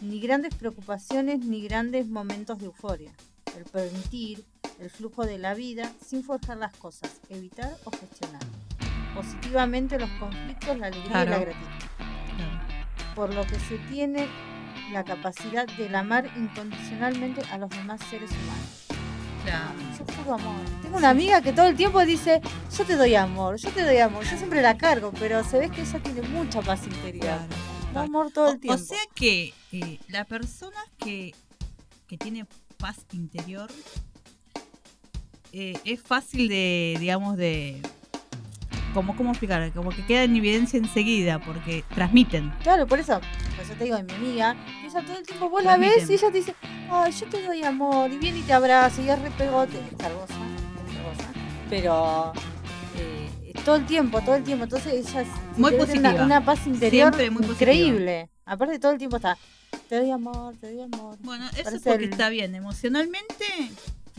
ni 0.00 0.20
grandes 0.20 0.54
preocupaciones 0.54 1.40
ni 1.40 1.60
grandes 1.60 2.08
momentos 2.08 2.58
de 2.60 2.64
euforia, 2.64 3.12
el 3.58 3.64
permitir 3.64 4.42
el 4.80 4.88
flujo 4.88 5.26
de 5.26 5.36
la 5.36 5.52
vida 5.52 5.92
sin 6.02 6.24
forzar 6.24 6.56
las 6.56 6.74
cosas, 6.76 7.20
evitar 7.28 7.76
o 7.84 7.90
gestionar. 7.90 8.40
Positivamente 9.14 9.98
los 9.98 10.10
conflictos, 10.12 10.78
la 10.78 10.86
alegría 10.86 11.24
y 11.24 11.28
la 11.28 11.38
gratitud. 11.38 11.68
Por 13.14 13.34
lo 13.34 13.46
que 13.46 13.60
se 13.60 13.76
tiene 13.90 14.28
la 14.92 15.04
capacidad 15.04 15.66
del 15.76 15.94
amar 15.94 16.30
incondicionalmente 16.38 17.42
a 17.50 17.58
los 17.58 17.68
demás 17.68 18.00
seres 18.08 18.30
humanos. 18.30 18.87
Claro. 19.48 19.74
Yo 19.98 20.04
puro 20.04 20.34
amor. 20.34 20.60
Tengo 20.82 20.98
una 20.98 21.10
amiga 21.10 21.40
que 21.40 21.52
todo 21.52 21.66
el 21.68 21.76
tiempo 21.76 22.04
dice, 22.04 22.40
yo 22.76 22.84
te 22.84 22.96
doy 22.96 23.14
amor, 23.14 23.56
yo 23.56 23.70
te 23.70 23.82
doy 23.82 23.96
amor. 23.98 24.24
Yo 24.24 24.36
siempre 24.36 24.60
la 24.62 24.76
cargo, 24.76 25.12
pero 25.18 25.42
se 25.42 25.58
ve 25.58 25.70
que 25.70 25.82
ella 25.82 26.02
tiene 26.02 26.22
mucha 26.22 26.60
paz 26.60 26.84
interior. 26.86 27.38
Da 27.94 28.02
amor 28.02 28.30
todo 28.30 28.48
O, 28.48 28.52
el 28.52 28.60
tiempo. 28.60 28.80
o 28.80 28.84
sea 28.84 29.00
que 29.14 29.54
eh, 29.72 29.98
la 30.08 30.24
persona 30.24 30.78
que, 30.98 31.34
que 32.06 32.18
tiene 32.18 32.46
paz 32.76 32.98
interior 33.12 33.70
eh, 35.52 35.78
es 35.84 36.02
fácil 36.02 36.48
de, 36.48 36.96
digamos, 37.00 37.36
de... 37.38 37.80
Como, 38.94 39.16
¿Cómo 39.16 39.30
explicar? 39.30 39.70
Como 39.72 39.90
que 39.90 40.04
queda 40.06 40.24
en 40.24 40.34
evidencia 40.36 40.78
enseguida 40.78 41.38
porque 41.38 41.84
transmiten. 41.94 42.50
Claro, 42.62 42.86
por 42.86 42.98
eso, 42.98 43.20
pues 43.56 43.68
yo 43.68 43.74
te 43.74 43.84
digo, 43.84 43.96
de 43.96 44.02
mi 44.04 44.12
amiga, 44.14 44.56
ella 44.84 45.02
todo 45.02 45.18
el 45.18 45.24
tiempo 45.26 45.48
vos 45.50 45.62
la 45.62 45.76
ves 45.76 45.94
Transmiten. 46.06 46.10
y 46.10 46.18
ella 46.18 46.32
te 46.32 46.38
dice, 46.38 46.54
ay, 46.90 47.12
yo 47.12 47.26
te 47.26 47.42
doy 47.42 47.64
amor, 47.64 48.10
y 48.10 48.18
viene 48.18 48.38
y 48.38 48.42
te 48.42 48.52
abraza, 48.52 49.00
y 49.02 49.08
es 49.10 49.18
re 49.20 49.30
pegote, 49.32 49.78
es 49.78 49.96
cargosa, 49.96 50.34
es 50.34 50.94
cargosa, 50.96 51.32
pero 51.68 52.32
eh, 52.96 53.52
todo 53.64 53.76
el 53.76 53.86
tiempo, 53.86 54.20
todo 54.22 54.34
el 54.36 54.42
tiempo, 54.44 54.64
entonces 54.64 54.92
ella 55.06 55.20
es- 55.22 55.28
Muy 55.58 55.72
positiva. 55.72 56.10
Una, 56.14 56.24
una 56.24 56.44
paz 56.44 56.66
interior 56.66 57.14
muy 57.30 57.44
increíble. 57.46 58.28
Aparte 58.46 58.78
todo 58.78 58.92
el 58.92 58.98
tiempo 58.98 59.16
está, 59.16 59.36
te 59.88 59.96
doy 59.96 60.10
amor, 60.10 60.56
te 60.56 60.72
doy 60.72 60.80
amor. 60.82 61.18
Bueno, 61.20 61.46
eso 61.56 61.68
es 61.76 61.82
porque 61.82 62.04
el- 62.04 62.10
está 62.12 62.30
bien 62.30 62.54
emocionalmente 62.54 63.44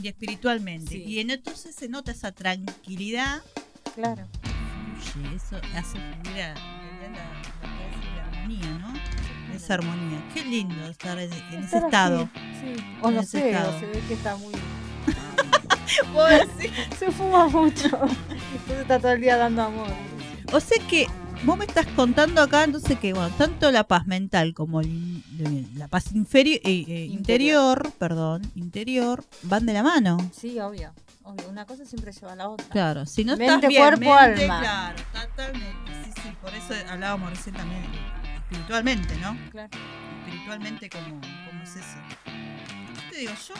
y 0.02 0.08
espiritualmente. 0.08 0.92
Sí. 0.92 1.04
Y 1.04 1.20
en- 1.20 1.32
entonces 1.32 1.76
se 1.76 1.90
nota 1.90 2.12
esa 2.12 2.32
tranquilidad. 2.32 3.42
Claro. 3.96 4.28
Fluye, 5.00 5.36
eso 5.36 5.58
hace 5.76 5.98
fluir 6.22 6.42
a, 6.42 6.52
a 6.52 7.10
la, 7.12 8.28
armonía, 8.28 8.78
¿no? 8.80 8.94
Esa 9.56 9.76
armonía. 9.76 10.22
Qué 10.34 10.44
lindo 10.44 10.88
estar 10.90 11.18
en, 11.18 11.32
en 11.34 11.64
ese 11.64 11.78
estado. 11.78 12.30
Sí, 12.34 12.76
o 13.02 13.12
no 13.12 13.24
sé, 13.24 13.56
se 13.80 13.86
ve 13.86 14.02
que 14.08 14.14
está 14.14 14.36
muy... 14.36 14.54
Se 17.00 17.12
fuma 17.12 17.48
mucho, 17.48 17.86
entonces 17.88 18.82
está 18.82 19.00
todo 19.00 19.14
el 19.14 19.22
día 19.22 19.38
dando 19.38 19.64
amor. 19.64 19.88
O 20.52 20.60
sea 20.60 20.78
que 20.88 21.08
vos 21.44 21.58
me 21.58 21.66
estás 21.66 21.86
contando 21.88 22.42
acá 22.42 22.64
entonces 22.64 22.98
que 23.00 23.14
bueno, 23.14 23.30
tanto 23.38 23.72
la 23.72 23.84
paz 23.86 24.06
mental 24.08 24.54
como 24.54 24.82
el- 24.82 25.24
la 25.76 25.88
paz 25.88 26.14
inferi- 26.14 26.60
eh, 26.64 26.86
eh, 26.88 27.06
interior, 27.06 27.92
perdón, 27.98 28.42
interior, 28.56 29.24
van 29.44 29.66
de 29.66 29.74
la 29.74 29.84
mano. 29.84 30.18
Sí, 30.36 30.60
obvio, 30.60 30.94
obvio, 31.24 31.50
una 31.50 31.66
cosa 31.66 31.86
siempre 31.86 32.12
lleva 32.12 32.34
a 32.34 32.36
la 32.36 32.50
otra. 32.50 32.68
Claro, 32.70 33.06
si 33.06 33.24
no 33.24 33.38
Mente, 33.38 33.54
estás 33.56 33.70
bien, 33.70 33.82
cuerpo, 33.82 34.16
mente, 34.16 34.42
alma. 34.44 34.60
claro, 34.60 34.98
totalmente. 35.14 35.92
Sí, 36.06 36.12
sí, 36.24 36.30
por 36.42 36.54
eso 36.54 36.74
hablábamos 36.90 37.30
recién 37.30 37.56
también 37.56 37.82
eh, 37.84 38.36
espiritualmente, 38.38 39.16
¿no? 39.18 39.38
Claro. 39.52 39.70
Espiritualmente 40.26 40.90
como, 40.90 41.22
como 41.22 41.64
es 41.64 41.76
eso. 41.76 41.98
¿Qué 42.26 43.12
te 43.16 43.18
digo 43.22 43.34
yo? 43.48 43.54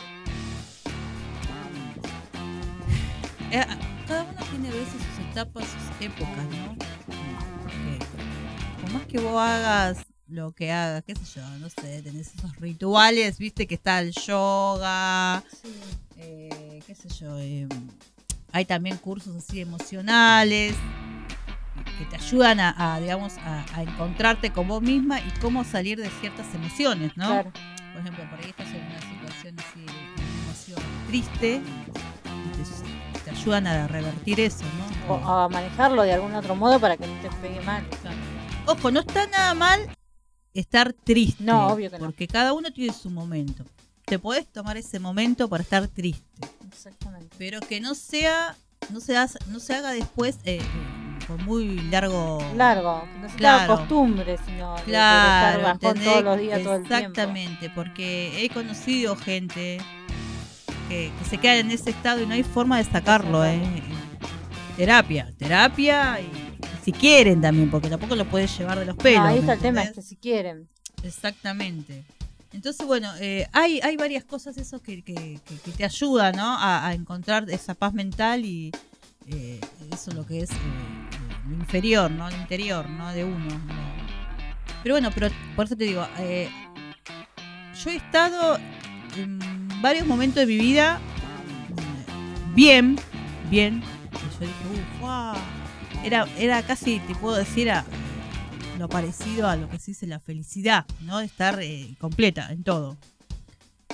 Eh, 3.52 3.66
cada 4.06 4.22
uno 4.24 4.40
tiene 4.50 4.68
a 4.68 4.72
veces 4.72 4.92
sus 5.16 5.26
etapas, 5.30 5.64
sus 5.64 6.06
épocas, 6.06 6.44
¿no? 6.52 6.76
Por 8.90 8.98
más 9.00 9.06
que 9.06 9.18
vos 9.20 9.38
hagas 9.40 9.98
lo 10.28 10.52
que 10.52 10.70
hagas, 10.72 11.02
qué 11.04 11.14
sé 11.14 11.40
yo, 11.40 11.48
no 11.58 11.68
sé, 11.70 12.02
tenés 12.02 12.32
esos 12.36 12.54
rituales, 12.56 13.38
viste 13.38 13.66
que 13.66 13.74
está 13.74 14.00
el 14.00 14.12
yoga, 14.12 15.42
Sí. 15.62 15.68
eh, 16.18 16.80
qué 16.86 16.94
sé 16.94 17.08
yo, 17.08 17.38
eh, 17.38 17.66
hay 18.52 18.64
también 18.64 18.96
cursos 18.98 19.34
así 19.36 19.60
emocionales 19.60 20.74
que 21.98 22.04
te 22.06 22.16
ayudan 22.16 22.60
a, 22.60 22.94
a, 22.94 23.00
digamos, 23.00 23.38
a, 23.38 23.64
a 23.74 23.82
encontrarte 23.82 24.50
con 24.52 24.68
vos 24.68 24.82
misma 24.82 25.20
y 25.20 25.30
cómo 25.40 25.64
salir 25.64 25.98
de 25.98 26.08
ciertas 26.20 26.46
emociones, 26.54 27.16
¿no? 27.16 27.26
Claro. 27.28 27.52
Por 27.92 28.00
ejemplo, 28.02 28.30
por 28.30 28.38
ahí 28.38 28.50
estás 28.50 28.68
en 28.68 28.86
una 28.86 29.00
situación 29.00 29.56
así, 29.58 29.80
de 29.80 30.22
una 30.22 30.42
emoción 30.44 30.78
triste, 31.08 31.54
y 31.56 33.14
te, 33.14 33.20
te 33.24 33.30
ayudan 33.30 33.66
a 33.66 33.86
revertir 33.88 34.40
eso, 34.40 34.64
¿no? 35.08 35.14
O 35.14 35.16
a 35.28 35.48
manejarlo 35.48 36.02
de 36.02 36.12
algún 36.12 36.34
otro 36.34 36.54
modo 36.54 36.78
para 36.78 36.96
que 36.96 37.06
no 37.06 37.14
te 37.20 37.28
pegue 37.42 37.60
mal. 37.62 37.84
Ojo, 38.66 38.90
no 38.90 39.00
está 39.00 39.26
nada 39.26 39.54
mal 39.54 39.80
estar 40.54 40.92
triste. 40.92 41.42
No, 41.42 41.68
obvio 41.68 41.90
que 41.90 41.98
no. 41.98 42.06
Porque 42.06 42.26
cada 42.26 42.52
uno 42.52 42.70
tiene 42.72 42.92
su 42.92 43.10
momento. 43.10 43.64
Te 44.04 44.18
podés 44.18 44.46
tomar 44.46 44.76
ese 44.76 44.98
momento 44.98 45.48
para 45.48 45.62
estar 45.62 45.86
triste. 45.88 46.24
Exactamente. 46.68 47.28
Pero 47.38 47.60
que 47.60 47.80
no 47.80 47.94
sea, 47.94 48.56
no 48.90 49.00
se, 49.00 49.16
haga, 49.16 49.32
no 49.48 49.60
se 49.60 49.74
haga 49.74 49.90
después 49.92 50.38
eh, 50.44 50.60
por 51.26 51.38
muy 51.42 51.80
largo. 51.90 52.38
Largo, 52.56 53.04
no 53.20 53.28
se 53.28 53.36
Claro. 53.36 53.76
costumbre, 53.76 54.36
sino 54.46 54.74
de- 54.74 54.80
de 54.80 54.84
Claro, 54.86 55.68
estar 55.68 55.98
todos 55.98 56.24
los 56.24 56.38
días, 56.38 56.62
todo 56.62 56.74
el 56.76 56.82
tiempo. 56.82 56.94
Exactamente, 56.96 57.70
porque 57.70 58.44
he 58.44 58.48
conocido 58.50 59.14
gente 59.16 59.78
que, 60.88 61.12
que 61.16 61.24
se 61.28 61.38
queda 61.38 61.56
en 61.56 61.70
ese 61.70 61.90
estado 61.90 62.20
y 62.22 62.26
no 62.26 62.34
hay 62.34 62.42
forma 62.42 62.78
de 62.78 62.84
sacarlo, 62.84 63.44
¿eh? 63.44 63.60
Terapia, 64.76 65.30
terapia 65.38 66.20
y 66.20 66.49
si 66.84 66.92
quieren 66.92 67.40
también, 67.40 67.70
porque 67.70 67.88
tampoco 67.88 68.16
lo 68.16 68.24
puedes 68.24 68.56
llevar 68.58 68.78
de 68.78 68.86
los 68.86 68.96
pelos. 68.96 69.22
Ahí 69.24 69.34
¿me 69.34 69.40
está 69.40 69.52
el 69.54 69.60
tema, 69.60 69.82
es 69.84 69.92
que 69.92 70.02
si 70.02 70.16
quieren. 70.16 70.68
Exactamente. 71.02 72.04
Entonces, 72.52 72.84
bueno, 72.86 73.12
eh, 73.20 73.46
hay, 73.52 73.80
hay 73.80 73.96
varias 73.96 74.24
cosas 74.24 74.56
eso 74.58 74.80
que, 74.82 75.02
que, 75.02 75.14
que- 75.14 75.56
que 75.64 75.70
te 75.72 75.84
ayudan, 75.84 76.34
¿no? 76.36 76.56
A, 76.58 76.86
a 76.86 76.94
encontrar 76.94 77.48
esa 77.50 77.74
paz 77.74 77.92
mental 77.94 78.44
y 78.44 78.72
eh, 79.28 79.60
eso 79.92 80.10
es 80.10 80.16
lo 80.16 80.26
que 80.26 80.40
es 80.40 80.50
eh, 80.50 80.54
lo 81.48 81.54
inferior, 81.54 82.10
¿no? 82.10 82.28
Lo 82.28 82.36
interior, 82.36 82.88
¿no? 82.88 83.12
De 83.12 83.24
uno. 83.24 83.44
¿no? 83.46 83.60
Pero 84.82 84.94
bueno, 84.94 85.10
pero 85.14 85.28
por 85.54 85.66
eso 85.66 85.76
te 85.76 85.84
digo, 85.84 86.04
eh, 86.18 86.48
yo 87.84 87.90
he 87.90 87.96
estado 87.96 88.58
en 89.16 89.38
varios 89.80 90.06
momentos 90.06 90.36
de 90.36 90.46
mi 90.46 90.56
vida 90.58 90.98
mm, 92.50 92.54
bien, 92.54 92.98
bien. 93.48 93.82
Y 94.12 94.40
yo 94.44 94.46
dije, 94.46 94.52
uff, 94.72 95.00
wow. 95.00 95.34
Era, 96.04 96.26
era 96.38 96.62
casi, 96.62 96.98
te 97.00 97.14
puedo 97.14 97.36
decir, 97.36 97.70
a 97.70 97.84
lo 98.78 98.88
parecido 98.88 99.46
a 99.48 99.56
lo 99.56 99.68
que 99.68 99.78
se 99.78 99.90
dice 99.90 100.06
la 100.06 100.20
felicidad, 100.20 100.86
¿no? 101.02 101.18
De 101.18 101.26
estar 101.26 101.60
eh, 101.60 101.94
completa 102.00 102.50
en 102.50 102.62
todo. 102.64 102.96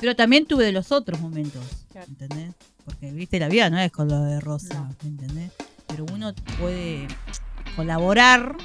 Pero 0.00 0.14
también 0.14 0.46
tuve 0.46 0.64
de 0.64 0.72
los 0.72 0.92
otros 0.92 1.20
momentos. 1.20 1.64
¿entendés? 1.94 2.54
Porque, 2.84 3.10
viste, 3.10 3.40
la 3.40 3.48
vida 3.48 3.68
no 3.70 3.78
es 3.78 3.90
con 3.90 4.08
lo 4.08 4.22
de 4.22 4.38
rosa, 4.38 4.74
No. 4.74 4.94
¿entendés? 5.04 5.50
Pero 5.88 6.04
uno 6.12 6.32
puede 6.60 7.08
colaborar 7.74 8.56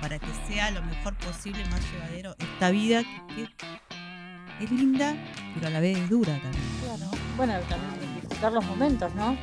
para 0.00 0.18
que 0.18 0.26
sea 0.48 0.70
lo 0.70 0.82
mejor 0.82 1.16
posible, 1.16 1.64
más 1.66 1.80
llevadero, 1.92 2.36
esta 2.38 2.70
vida 2.70 3.02
que, 3.34 3.46
que 3.46 4.64
es 4.64 4.70
linda, 4.70 5.16
pero 5.54 5.68
a 5.68 5.70
la 5.70 5.80
vez 5.80 5.96
es 5.98 6.08
dura 6.10 6.38
también. 6.40 6.64
Claro. 6.84 7.10
Bueno, 7.36 7.54
también 7.68 8.14
disfrutar 8.20 8.52
los 8.52 8.64
momentos, 8.64 9.14
¿no? 9.14 9.36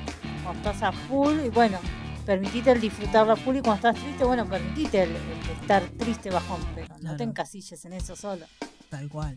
Cuando 0.43 0.69
estás 0.69 0.84
a 0.84 0.91
full 0.91 1.39
y 1.45 1.49
bueno, 1.49 1.79
permitite 2.30 2.70
el 2.72 2.80
disfrutarlo 2.80 3.34
a 3.34 3.36
full 3.36 3.56
y 3.56 3.62
cuando 3.62 3.88
estás 3.89 4.04
triste, 4.04 4.24
bueno, 4.24 4.46
permitite 4.46 5.02
el, 5.02 5.10
el 5.15 5.50
estar 5.62 5.82
triste 5.98 6.30
bajón, 6.30 6.62
pero 6.76 6.94
no 6.94 7.00
Claro. 7.00 7.18
te 7.18 7.24
encasilles 7.24 7.84
en 7.86 7.94
eso 7.94 8.15
solo. 8.15 8.46
Tal 8.88 9.10
cual, 9.10 9.36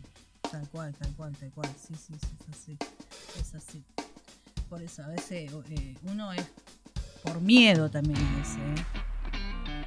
tal 0.50 0.68
cual, 0.68 0.94
tal 0.96 1.10
cual, 1.16 1.32
tal 1.40 1.50
cual. 1.52 1.70
Sí, 1.80 1.94
sí, 1.94 2.12
sí, 2.20 2.36
es 2.50 2.54
así. 2.54 2.78
Es 3.40 3.54
así. 3.54 3.82
Por 4.68 4.82
eso 4.82 5.02
a 5.04 5.08
veces 5.08 5.50
eh, 5.70 5.94
uno 6.02 6.34
es 6.34 6.44
por 7.24 7.40
miedo 7.40 7.88
también 7.90 8.18
a 8.18 8.36
veces. 8.36 8.58
¿eh? 8.58 8.84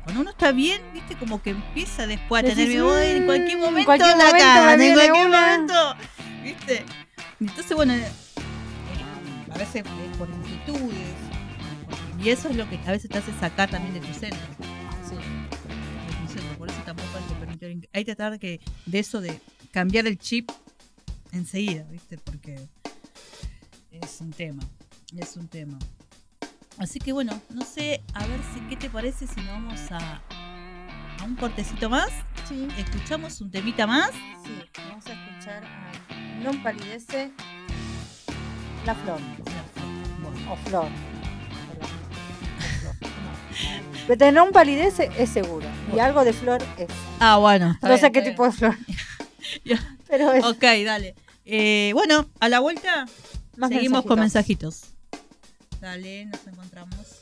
Cuando 0.04 0.22
uno 0.22 0.32
está 0.32 0.52
bien, 0.52 0.82
viste, 0.91 1.15
como 1.15 1.44
que 1.44 1.52
empieza 1.52 2.08
después 2.08 2.44
a 2.44 2.48
tener 2.48 2.68
miedo 2.68 2.91
"Ay, 2.91 3.18
en 3.18 3.22
"Mm, 3.24 3.26
cualquier 3.28 3.52
en 3.52 3.60
momento 3.60 3.86
cualquier 3.86 4.18
la 4.18 4.32
cagan, 4.32 4.82
en 4.82 4.94
cualquier 4.96 5.28
una". 5.28 5.41
momento, 5.58 5.96
viste. 6.44 6.84
Entonces, 7.39 7.76
bueno, 7.76 7.94
eh, 7.94 8.08
a 9.52 9.58
veces 9.60 9.76
es 9.86 10.18
por 10.18 10.28
inquietudes. 10.28 11.35
Y 12.26 12.30
eso 12.30 12.50
es 12.50 12.56
lo 12.56 12.68
que 12.68 12.78
a 12.88 12.92
veces 12.92 13.08
te 13.08 13.20
hace 13.20 13.32
sacar 13.40 13.70
también 13.70 13.94
de 13.94 14.00
tu 14.00 14.12
centro. 14.12 14.40
Sí. 15.08 15.16
de 15.16 16.28
tu 16.28 16.34
centro. 16.34 16.58
Por 16.58 16.70
eso 16.70 16.82
tampoco 16.84 17.10
hay 17.18 17.24
que 17.24 17.36
permitir. 17.36 17.90
Hay 17.94 18.04
que 18.04 18.16
tratar 18.16 18.40
que 18.40 18.60
de 18.88 18.98
eso 19.00 19.22
de 19.22 19.40
cambiar 19.72 20.08
el 20.08 20.18
chip 20.18 20.50
enseguida, 21.32 21.84
¿viste? 21.84 22.18
Porque 22.18 22.68
es 23.92 24.22
un 24.22 24.32
tema. 24.32 24.64
Es 25.16 25.38
un 25.38 25.48
tema. 25.48 25.78
Así 26.80 26.98
que 27.00 27.14
bueno, 27.14 27.40
no 27.52 27.64
sé, 27.64 28.02
a 28.16 28.26
ver 28.26 28.40
si 28.54 28.60
qué 28.70 28.76
te 28.76 28.90
parece 28.90 29.28
si 29.28 29.36
nos 29.42 29.48
vamos 29.50 29.80
a, 29.92 30.22
a 31.20 31.24
un 31.26 31.36
cortecito 31.36 31.92
más. 31.92 32.10
Sí, 32.50 32.68
Escuchamos 32.78 33.40
un 33.40 33.52
temita 33.52 33.86
más. 33.86 34.10
sí. 34.44 34.52
Vamos 34.90 35.06
a 35.06 35.14
escuchar 35.14 35.64
a 35.64 35.92
Non 36.44 36.62
palidece 36.64 37.32
la 38.86 38.96
flor. 38.96 39.20
Bueno, 40.22 40.52
O 40.52 40.56
flor. 40.68 40.90
Pero 44.08 44.18
de 44.18 44.32
non 44.32 44.52
palidece 44.52 45.10
es 45.18 45.30
seguro. 45.30 45.65
Y 45.94 46.00
algo 46.00 46.24
de 46.24 46.34
flor 46.34 46.62
es. 46.78 46.88
Ah, 47.20 47.38
bueno. 47.38 47.78
No 47.82 47.98
sé 47.98 48.12
qué 48.12 48.22
tipo 48.22 48.46
de 48.46 48.52
flor. 48.52 48.76
Pero 50.08 50.32
es. 50.34 50.44
Ok, 50.46 50.63
dale. 50.86 51.15
Eh, 51.46 51.91
bueno, 51.94 52.26
a 52.39 52.50
la 52.50 52.60
vuelta 52.60 53.06
más 53.58 53.70
seguimos 53.70 54.06
con 54.06 54.20
mensajitos. 54.20 54.94
Dale, 55.80 56.26
nos 56.26 56.48
encontramos. 56.48 57.20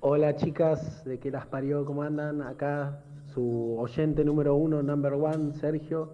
Hola 0.00 0.36
chicas, 0.36 1.04
de 1.04 1.18
que 1.18 1.32
las 1.32 1.46
parió, 1.46 1.84
¿cómo 1.84 2.02
andan? 2.02 2.40
Acá 2.40 3.00
su 3.34 3.76
oyente 3.76 4.24
número 4.24 4.54
uno, 4.54 4.82
number 4.82 5.14
one, 5.14 5.52
Sergio. 5.58 6.12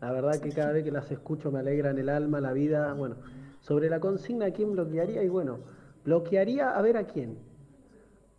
La 0.00 0.12
verdad 0.12 0.40
que 0.40 0.50
cada 0.50 0.72
vez 0.72 0.84
que 0.84 0.90
las 0.90 1.10
escucho 1.10 1.50
me 1.52 1.58
alegran 1.58 1.98
el 1.98 2.08
alma, 2.08 2.40
la 2.40 2.52
vida. 2.52 2.92
Bueno, 2.94 3.16
sobre 3.60 3.90
la 3.90 4.00
consigna, 4.00 4.46
¿a 4.46 4.50
quién 4.52 4.72
bloquearía? 4.72 5.22
Y 5.22 5.28
bueno, 5.28 5.58
bloquearía 6.04 6.70
a 6.70 6.80
ver 6.82 6.96
a 6.96 7.04
quién. 7.06 7.38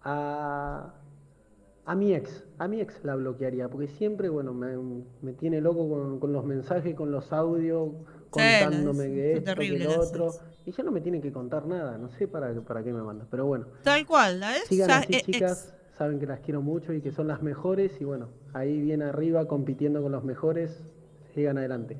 A, 0.04 0.93
a 1.86 1.95
mi 1.95 2.13
ex, 2.15 2.43
a 2.58 2.67
mi 2.67 2.82
ex 2.82 3.04
la 3.04 3.15
bloquearía, 3.15 3.69
porque 3.69 3.88
siempre, 3.88 4.30
bueno, 4.30 4.54
me, 4.54 4.76
me 5.21 5.34
tiene 5.34 5.62
loco 5.62 5.88
con, 5.88 6.19
con 6.19 6.34
los 6.34 6.43
mensajes, 6.45 6.95
con 6.95 7.12
los 7.12 7.32
audios, 7.32 7.89
contándome 8.32 9.06
que 9.10 9.34
es 9.34 9.38
esto, 9.39 9.56
que 9.56 9.80
lo 9.80 10.00
otro. 10.00 10.28
ex. 10.28 10.41
Y 10.65 10.71
ya 10.71 10.84
no 10.84 10.91
me 10.91 11.02
tiene 11.02 11.21
que 11.21 11.32
contar 11.32 11.67
nada, 11.67 11.97
no 11.97 12.10
sé 12.10 12.28
para, 12.28 12.54
para 12.62 12.84
qué 12.84 12.91
me 12.93 13.02
manda, 13.04 13.26
pero 13.30 13.45
bueno. 13.45 13.65
Tal 13.84 14.06
cual, 14.08 14.39
la 14.39 14.58
ex 14.58 14.67
Sigan 14.67 14.89
así, 14.91 15.15
es 15.15 15.24
chicas. 15.24 15.65
ex. 15.67 15.97
Saben 15.97 16.19
que 16.19 16.26
las 16.26 16.39
quiero 16.39 16.62
mucho 16.63 16.93
y 16.93 17.02
que 17.02 17.12
son 17.12 17.28
las 17.28 17.43
mejores. 17.43 18.00
Y 18.02 18.06
bueno, 18.06 18.30
ahí 18.54 18.82
bien 18.82 19.04
arriba, 19.04 19.47
compitiendo 19.47 20.02
con 20.02 20.12
los 20.12 20.24
mejores. 20.24 20.84
Sigan 21.33 21.57
adelante. 21.57 21.97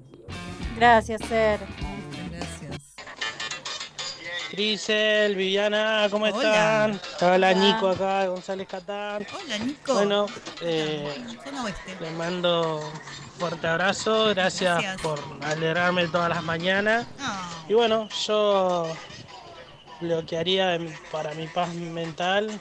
Gracias, 0.76 1.22
Ser. 1.28 1.60
Gracias. 2.32 2.96
Grisel, 4.52 5.36
Viviana, 5.36 6.08
¿cómo 6.12 6.26
Hola. 6.26 6.90
están? 6.90 7.32
Hola. 7.34 7.54
Nico 7.54 7.90
acá, 7.90 8.26
González 8.28 8.68
Catán. 8.68 9.26
Hola, 9.34 9.58
Nico. 9.60 9.94
Bueno, 9.94 10.26
eh, 10.62 11.08
oeste. 11.64 11.96
les 12.02 12.12
mando 12.14 12.80
un 12.80 13.40
fuerte 13.40 13.68
abrazo, 13.68 14.26
gracias, 14.30 14.74
Gracias. 14.82 15.02
por 15.02 15.20
alegrarme 15.42 16.08
todas 16.08 16.30
las 16.30 16.44
mañanas. 16.44 17.08
Ah, 17.20 17.64
Y 17.70 17.74
bueno, 17.74 18.10
yo 18.28 18.94
lo 20.02 20.26
que 20.26 20.38
haría 20.38 20.76
en- 20.76 20.94
para 21.12 21.34
mi 21.34 21.48
paz 21.48 21.74
mental 21.74 22.60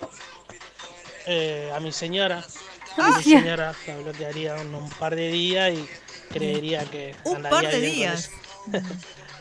eh, 1.26 1.72
a 1.74 1.80
mi 1.80 1.90
señora. 1.90 2.44
Ah, 2.96 3.11
A 3.14 3.18
mi 3.18 3.22
señora 3.24 3.72
la 3.87 3.96
bloquearía 3.96 4.54
un, 4.56 4.74
un 4.74 4.90
par 4.90 5.14
de 5.16 5.28
días 5.30 5.72
y 5.72 5.88
creería 6.31 6.85
que 6.85 7.14
un 7.25 7.43
par 7.43 7.66
de 7.66 7.81
días. 7.81 8.31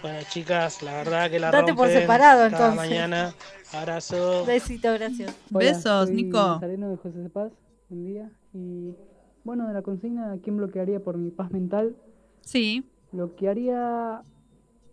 Bueno, 0.02 0.20
chicas, 0.30 0.82
la 0.82 0.94
verdad 0.94 1.30
que 1.30 1.40
la 1.40 1.52
Date 1.52 1.74
por 1.74 1.88
rompen 1.88 2.02
separado, 2.04 2.50
cada 2.50 2.68
entonces. 2.70 2.76
mañana. 2.90 3.34
Abrazo. 3.74 4.46
Besito, 4.46 4.94
gracias. 4.94 5.36
Besos, 5.50 6.10
Nico. 6.10 6.58
De 6.60 6.96
José 6.96 7.20
de 7.20 7.30
Paz, 7.30 7.52
buen 7.90 8.06
día. 8.06 8.32
Y 8.54 8.96
bueno, 9.44 9.68
de 9.68 9.74
la 9.74 9.82
consigna, 9.82 10.32
¿a 10.32 10.38
quién 10.38 10.56
bloquearía 10.56 11.04
por 11.04 11.18
mi 11.18 11.32
paz 11.32 11.52
mental? 11.52 11.98
Sí. 12.40 12.90
Bloquearía 13.12 14.22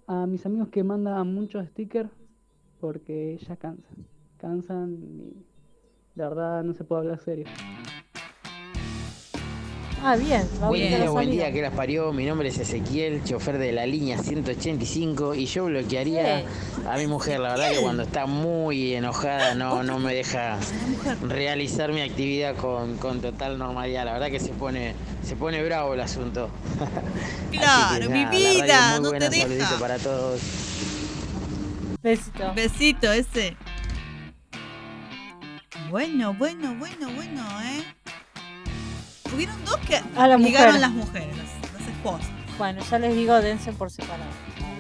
a 0.08 0.26
mis 0.26 0.44
amigos 0.44 0.70
que 0.70 0.82
mandan 0.82 1.32
muchos 1.32 1.64
stickers 1.68 2.10
porque 2.80 3.38
ya 3.46 3.54
cansan. 3.56 4.06
Cansan 4.38 4.98
y 5.04 5.34
la 6.16 6.28
verdad 6.28 6.64
no 6.64 6.74
se 6.74 6.82
puede 6.82 7.02
hablar 7.02 7.20
serio. 7.20 7.46
Ah, 10.08 10.14
bien. 10.14 10.48
va 10.62 10.68
Buen 10.68 10.88
día, 10.88 11.10
buen 11.10 11.30
día, 11.32 11.52
que 11.52 11.60
las 11.60 11.72
parió. 11.74 12.12
Mi 12.12 12.24
nombre 12.26 12.48
es 12.48 12.58
Ezequiel, 12.58 13.24
chofer 13.24 13.58
de 13.58 13.72
la 13.72 13.86
línea 13.86 14.16
185 14.16 15.34
y 15.34 15.46
yo 15.46 15.64
bloquearía 15.64 16.44
a 16.88 16.96
mi 16.96 17.08
mujer. 17.08 17.40
La 17.40 17.48
verdad 17.48 17.72
que 17.72 17.80
cuando 17.80 18.04
está 18.04 18.26
muy 18.26 18.94
enojada 18.94 19.56
no, 19.56 19.82
no 19.82 19.98
me 19.98 20.14
deja 20.14 20.58
realizar 21.22 21.90
mi 21.90 22.02
actividad 22.02 22.54
con, 22.54 22.98
con 22.98 23.20
total 23.20 23.58
normalidad. 23.58 24.04
La 24.04 24.12
verdad 24.12 24.30
que 24.30 24.38
se 24.38 24.50
pone, 24.50 24.94
se 25.24 25.34
pone 25.34 25.60
bravo 25.64 25.94
el 25.94 26.00
asunto. 26.00 26.50
Claro, 27.50 28.08
mi 28.10 28.22
nada, 28.22 28.30
radio 28.32 28.54
vida, 28.54 28.90
muy 28.92 29.02
no 29.02 29.08
buena, 29.08 29.30
te 29.30 29.48
deja. 29.48 29.78
para 29.80 29.98
todos. 29.98 30.40
Besito. 32.00 32.54
Besito 32.54 33.12
ese. 33.12 33.56
Bueno, 35.90 36.32
bueno, 36.34 36.76
bueno, 36.78 37.10
bueno, 37.12 37.42
¿eh? 37.62 37.82
Hubieron 39.34 39.64
dos 39.64 39.76
que 39.78 39.96
A 40.16 40.26
la 40.28 40.38
mujer. 40.38 40.74
las 40.80 40.90
mujeres, 40.90 41.36
las, 41.36 41.72
las 41.80 41.88
esposas. 41.88 42.26
Bueno, 42.58 42.82
ya 42.88 42.98
les 42.98 43.14
digo, 43.14 43.34
dense 43.40 43.72
por 43.72 43.90
separado. 43.90 44.30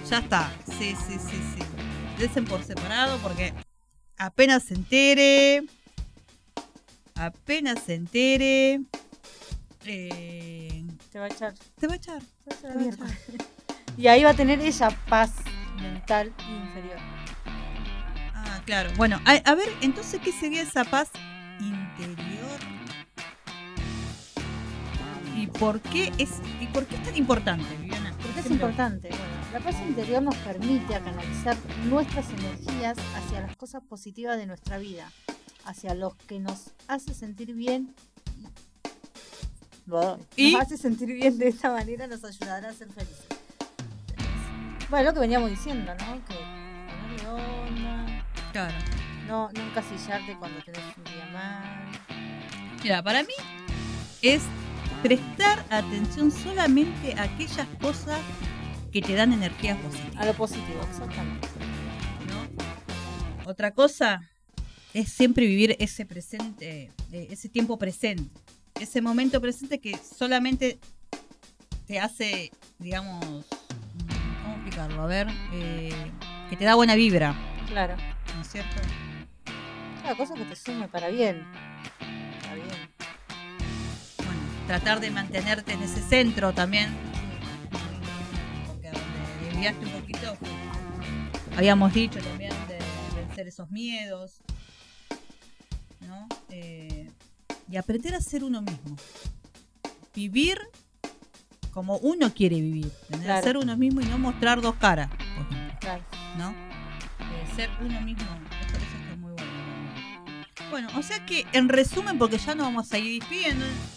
Ya 0.08 0.18
está. 0.18 0.50
Sí, 0.66 0.94
sí, 1.06 1.18
sí, 1.18 1.36
sí. 1.36 1.62
Desen 2.18 2.44
por 2.46 2.62
separado 2.64 3.18
porque 3.18 3.52
apenas 4.16 4.62
se 4.64 4.74
entere. 4.74 5.64
Apenas 7.14 7.80
se 7.84 7.94
entere. 7.94 8.80
eh, 9.84 10.84
Te 11.12 11.18
va 11.18 11.26
a 11.26 11.28
echar. 11.28 11.54
te 11.78 11.86
va 11.86 11.94
a 11.94 11.96
echar. 11.96 12.22
te 12.60 12.68
va 12.68 12.80
a 12.80 12.84
echar. 12.84 13.06
Y 13.98 14.06
ahí 14.08 14.22
va 14.24 14.30
a 14.30 14.34
tener 14.34 14.60
ella 14.60 14.88
paz 15.08 15.32
mental 15.80 16.32
inferior. 16.48 16.98
Ah, 18.34 18.60
claro. 18.64 18.90
Bueno, 18.96 19.20
a, 19.24 19.32
a 19.32 19.54
ver, 19.54 19.68
entonces, 19.80 20.20
¿qué 20.22 20.32
sería 20.32 20.62
esa 20.62 20.84
paz 20.84 21.08
¿Y 25.36 25.46
por 25.48 25.80
qué 25.80 26.12
es, 26.18 26.30
y 26.60 26.66
por 26.68 26.86
qué 26.86 26.96
es 26.96 27.02
tan 27.04 27.16
importante, 27.16 27.64
Viviana? 27.76 28.14
Porque 28.22 28.40
es 28.40 28.50
importante. 28.50 29.08
Bueno, 29.08 29.24
la 29.52 29.60
paz 29.60 29.76
interior 29.86 30.22
nos 30.22 30.34
permite 30.36 30.94
canalizar 30.98 31.56
nuestras 31.84 32.26
energías 32.30 32.96
hacia 33.14 33.40
las 33.42 33.54
cosas 33.56 33.82
positivas 33.82 34.38
de 34.38 34.46
nuestra 34.46 34.78
vida, 34.78 35.10
hacia 35.64 35.94
los 35.94 36.14
que 36.16 36.40
nos 36.40 36.70
hace 36.88 37.12
sentir 37.14 37.54
bien. 37.54 37.94
Nos 39.84 40.18
hace 40.60 40.76
sentir 40.76 41.12
bien 41.12 41.38
de 41.38 41.48
esta 41.48 41.70
manera, 41.70 42.06
nos 42.06 42.24
ayudará 42.24 42.70
a 42.70 42.72
ser 42.72 42.88
felices. 42.90 43.26
Bueno, 44.88 45.06
lo 45.10 45.14
que 45.14 45.20
veníamos 45.20 45.50
diciendo, 45.50 45.92
¿no? 45.94 46.24
Que 46.24 46.34
ponerle 47.24 47.28
onda, 47.28 48.24
Claro. 48.52 48.74
no, 49.28 49.50
no 49.52 49.60
encasillarte 49.62 50.36
cuando 50.38 50.62
tenés 50.64 50.82
un 50.96 51.04
día 51.04 51.28
mal. 51.32 52.78
Mira, 52.82 53.02
para 53.02 53.22
mí 53.22 53.34
es 54.22 54.42
prestar 55.02 55.64
atención 55.70 56.30
solamente 56.30 57.14
a 57.14 57.22
aquellas 57.24 57.66
cosas 57.80 58.20
que 58.92 59.02
te 59.02 59.14
dan 59.14 59.32
energía 59.32 59.76
positiva. 59.76 60.20
A 60.20 60.26
lo 60.26 60.34
positivo, 60.34 60.80
exactamente. 60.90 61.48
Otra 63.44 63.70
cosa 63.72 64.28
es 64.94 65.12
siempre 65.12 65.46
vivir 65.46 65.76
ese 65.78 66.06
presente, 66.06 66.90
eh, 67.12 67.28
ese 67.30 67.48
tiempo 67.48 67.78
presente, 67.78 68.30
ese 68.80 69.00
momento 69.02 69.40
presente 69.40 69.78
que 69.80 69.96
solamente 69.98 70.78
te 71.86 72.00
hace, 72.00 72.50
digamos, 72.78 73.24
¿cómo 74.42 74.54
explicarlo? 74.56 75.02
A 75.02 75.06
ver, 75.06 75.28
eh, 75.52 75.92
que 76.50 76.56
te 76.56 76.64
da 76.64 76.74
buena 76.74 76.94
vibra, 76.96 77.36
Claro. 77.68 77.96
¿no 78.34 78.42
es 78.42 78.48
cierto? 78.48 78.76
Cada 80.02 80.16
cosa 80.16 80.34
que 80.34 80.44
te 80.44 80.56
sume 80.56 80.88
para 80.88 81.08
bien. 81.08 81.44
Tratar 84.66 85.00
de 85.00 85.10
mantenerte 85.10 85.72
en 85.74 85.82
ese 85.82 86.02
centro 86.02 86.52
también, 86.52 86.88
porque 88.66 88.90
donde 88.90 89.48
desviaste 89.50 89.86
un 89.86 89.92
poquito, 89.92 90.36
habíamos 91.56 91.94
dicho 91.94 92.18
también 92.20 92.50
de 92.68 92.78
vencer 93.14 93.46
esos 93.46 93.70
miedos, 93.70 94.40
¿no? 96.00 96.26
Eh, 96.50 97.08
y 97.70 97.76
aprender 97.76 98.14
a 98.16 98.20
ser 98.20 98.42
uno 98.42 98.60
mismo. 98.60 98.96
Vivir 100.14 100.58
como 101.70 101.98
uno 101.98 102.32
quiere 102.34 102.60
vivir. 102.60 102.90
Tener 103.08 103.24
Claro. 103.26 103.42
Ser 103.44 103.56
uno 103.58 103.76
mismo 103.76 104.00
y 104.00 104.06
no 104.06 104.18
mostrar 104.18 104.60
dos 104.60 104.74
caras, 104.76 105.08
por 105.10 105.20
ejemplo, 105.46 105.78
Claro. 105.80 106.02
¿no? 106.38 106.50
Eh, 106.50 107.54
ser 107.54 107.70
uno 107.80 108.00
mismo. 108.00 108.24
Eso, 108.24 108.76
eso 108.76 108.96
está 109.02 109.16
muy 109.16 109.32
bueno. 109.32 109.52
¿no? 110.64 110.70
Bueno, 110.70 110.88
o 110.96 111.02
sea 111.02 111.24
que 111.24 111.46
en 111.52 111.68
resumen, 111.68 112.18
porque 112.18 112.38
ya 112.38 112.54
nos 112.56 112.66
vamos 112.66 112.92
a 112.92 112.98
ir 112.98 113.20
despidiendo, 113.20 113.64
es 113.64 113.95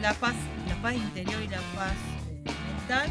la 0.00 0.14
paz, 0.14 0.34
la 0.68 0.80
paz 0.80 0.94
interior 0.94 1.42
y 1.42 1.48
la 1.48 1.60
paz 1.74 1.92
eh, 2.28 2.44
mental, 2.78 3.10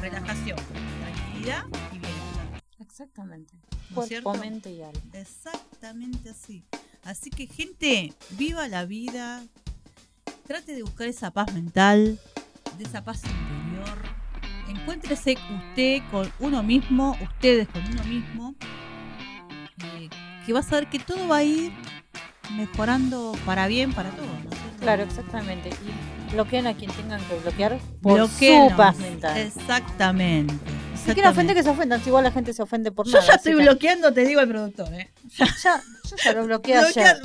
relajación, 0.00 0.58
tranquilidad 1.00 1.64
y 1.92 1.98
bienestar. 1.98 2.62
Exactamente. 2.80 3.54
¿No 3.90 3.94
Cuerpo, 3.94 4.08
cierto? 4.08 4.34
mente 4.34 4.70
y 4.70 4.82
alma. 4.82 5.00
Exactamente 5.12 6.30
así. 6.30 6.64
Así 7.04 7.30
que 7.30 7.46
gente, 7.46 8.12
viva 8.30 8.68
la 8.68 8.84
vida, 8.84 9.44
trate 10.46 10.74
de 10.74 10.82
buscar 10.82 11.08
esa 11.08 11.30
paz 11.30 11.52
mental, 11.54 12.18
de 12.76 12.84
esa 12.84 13.04
paz 13.04 13.22
interior. 13.24 13.98
Encuéntrese 14.68 15.36
usted 15.68 16.02
con 16.10 16.30
uno 16.40 16.62
mismo, 16.62 17.16
ustedes 17.22 17.68
con 17.68 17.84
uno 17.86 18.04
mismo, 18.04 18.54
eh, 19.84 20.08
que 20.44 20.52
vas 20.52 20.70
a 20.72 20.76
ver 20.76 20.90
que 20.90 20.98
todo 20.98 21.28
va 21.28 21.38
a 21.38 21.44
ir 21.44 21.72
mejorando 22.56 23.32
para 23.46 23.66
bien 23.66 23.92
para 23.92 24.10
todos. 24.10 24.57
Claro, 24.80 25.02
exactamente. 25.02 25.70
Y 25.70 26.32
bloqueen 26.32 26.66
a 26.66 26.74
quien 26.74 26.90
tengan 26.92 27.20
que 27.26 27.36
bloquear 27.40 27.78
por 28.02 28.14
Bloqueenos. 28.14 28.70
su 28.70 28.76
paz 28.76 28.96
mental. 28.98 29.36
Exactamente. 29.38 30.54
Si 31.04 31.12
quieren 31.14 31.30
ofender, 31.30 31.56
que 31.56 31.62
se 31.62 31.70
ofendan. 31.70 32.00
Si 32.02 32.08
igual 32.08 32.24
la 32.24 32.30
gente 32.32 32.52
se 32.52 32.62
ofende 32.62 32.90
por 32.92 33.06
Yo 33.06 33.12
nada. 33.14 33.26
ya 33.26 33.32
así 33.34 33.48
estoy 33.50 33.56
que- 33.56 33.62
bloqueando, 33.70 34.12
te 34.12 34.24
digo, 34.24 34.40
el 34.40 34.48
productor, 34.48 34.92
¿eh? 34.94 35.10
Ya, 35.62 35.80
yo 36.10 36.16
ya 36.22 36.32
lo 36.32 36.44
bloqueé 36.44 36.74
Bloquea- 36.80 37.10
ayer. 37.12 37.22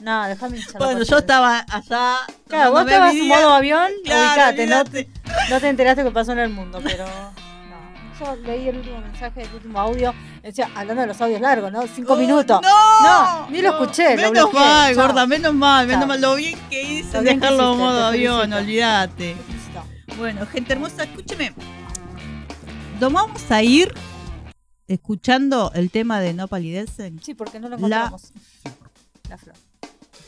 No, 0.00 0.26
déjame 0.28 0.58
hinchar 0.58 0.76
Bueno, 0.80 1.02
yo 1.02 1.18
estaba 1.18 1.64
allá. 1.68 2.18
Claro, 2.46 2.70
vos 2.70 2.80
tomándome 2.80 2.92
estabas 2.92 3.14
en 3.14 3.28
modo 3.28 3.54
avión, 3.54 3.90
Claro, 4.04 4.30
ubicate, 4.52 4.66
no 4.66 4.84
no 5.50 5.60
te 5.60 5.68
enteraste 5.68 6.04
que 6.04 6.10
pasó 6.12 6.32
en 6.32 6.38
el 6.38 6.50
mundo, 6.50 6.80
pero. 6.84 7.04
Yo 8.20 8.34
leí 8.36 8.68
el 8.68 8.78
último 8.78 9.00
mensaje, 9.00 9.42
el 9.42 9.54
último 9.54 9.78
audio, 9.78 10.12
decía, 10.42 10.68
hablando 10.74 11.02
de 11.02 11.06
los 11.08 11.20
audios 11.20 11.40
largos, 11.40 11.70
¿no? 11.70 11.86
Cinco 11.86 12.16
minutos. 12.16 12.60
Oh, 12.64 13.02
no, 13.02 13.40
no, 13.42 13.50
ni 13.50 13.62
lo 13.62 13.70
escuché, 13.70 14.16
lo 14.16 14.22
Menos 14.32 14.32
bloqueé. 14.50 14.60
mal, 14.60 14.94
chao. 14.94 15.06
gorda, 15.06 15.26
menos 15.26 15.54
mal, 15.54 15.86
menos 15.86 16.00
Chao. 16.00 16.08
mal. 16.08 16.20
Lo 16.20 16.34
bien 16.34 16.58
que 16.68 16.82
hice 16.82 17.20
dejarlo 17.22 17.72
en 17.74 17.78
modo 17.78 18.04
avión, 18.06 18.52
olvídate. 18.52 19.36
Bueno, 20.16 20.44
gente 20.46 20.72
hermosa, 20.72 21.04
escúcheme. 21.04 21.52
Nos 23.00 23.12
vamos 23.12 23.48
a 23.50 23.62
ir 23.62 23.94
escuchando 24.88 25.70
el 25.74 25.90
tema 25.90 26.18
de 26.20 26.32
No 26.34 26.48
Palidecen. 26.48 27.20
Sí, 27.22 27.34
porque 27.34 27.60
no 27.60 27.68
lo 27.68 27.76
La- 27.76 27.76
encontramos. 27.76 28.32
La 29.28 29.38
flor. 29.38 29.54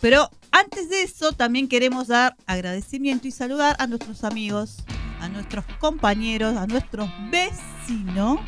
Pero 0.00 0.31
antes 0.53 0.88
de 0.90 1.03
eso, 1.03 1.33
también 1.33 1.66
queremos 1.68 2.07
dar 2.09 2.37
agradecimiento 2.46 3.26
y 3.26 3.33
saludar 3.33 3.74
a 3.81 3.87
nuestros 3.87 4.22
amigos, 4.24 4.76
a 5.20 5.28
nuestros 5.28 5.64
compañeros, 5.78 6.56
a 6.56 6.66
nuestros 6.66 7.09
vecinos 7.30 8.40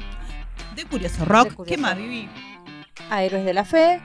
de 0.74 0.84
Curioso 0.86 1.24
Rock. 1.24 1.50
De 1.50 1.54
Curioso 1.56 1.76
¿Qué 1.76 1.80
más. 1.80 1.96
Vivi? 1.96 2.28
A 3.10 3.22
Héroes 3.22 3.44
de 3.44 3.52
la 3.54 3.64
Fe, 3.64 4.00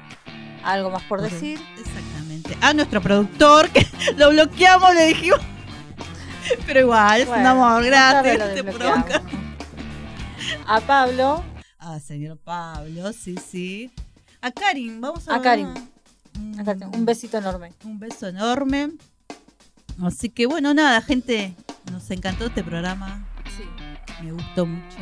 algo 0.63 0.89
más 0.89 1.03
por 1.03 1.21
decir. 1.21 1.59
Exactamente. 1.77 2.57
A 2.61 2.73
nuestro 2.73 3.01
productor, 3.01 3.69
que 3.69 3.85
lo 4.17 4.29
bloqueamos, 4.29 4.93
le 4.95 5.07
dijimos. 5.07 5.39
Pero 6.65 6.79
igual, 6.81 7.21
es 7.21 7.27
un 7.27 7.45
amor, 7.45 7.83
gracias. 7.83 8.23
tarde 8.23 8.37
lo 8.37 8.45
te 8.45 8.63
desbloqueamos. 8.63 9.05
provoca. 9.05 9.21
A 10.67 10.79
Pablo, 10.81 11.43
Ah, 11.79 11.99
señor 11.99 12.37
Pablo, 12.37 13.13
sí, 13.13 13.35
sí. 13.37 13.91
A 14.41 14.51
Karin, 14.51 14.99
vamos 14.99 15.27
a 15.29 15.35
a 15.35 15.41
Karin. 15.41 15.67
A 16.59 16.63
Karin, 16.63 16.83
Un 16.93 17.05
besito 17.05 17.37
enorme. 17.37 17.71
Un 17.85 17.97
beso 17.99 18.27
enorme. 18.27 18.89
Así 20.03 20.29
que 20.29 20.45
bueno, 20.47 20.73
nada, 20.73 21.01
gente, 21.01 21.53
nos 21.91 22.09
encantó 22.11 22.47
este 22.47 22.63
programa. 22.63 23.27
Sí. 23.55 23.63
Me 24.23 24.31
gustó 24.31 24.65
mucho. 24.65 24.97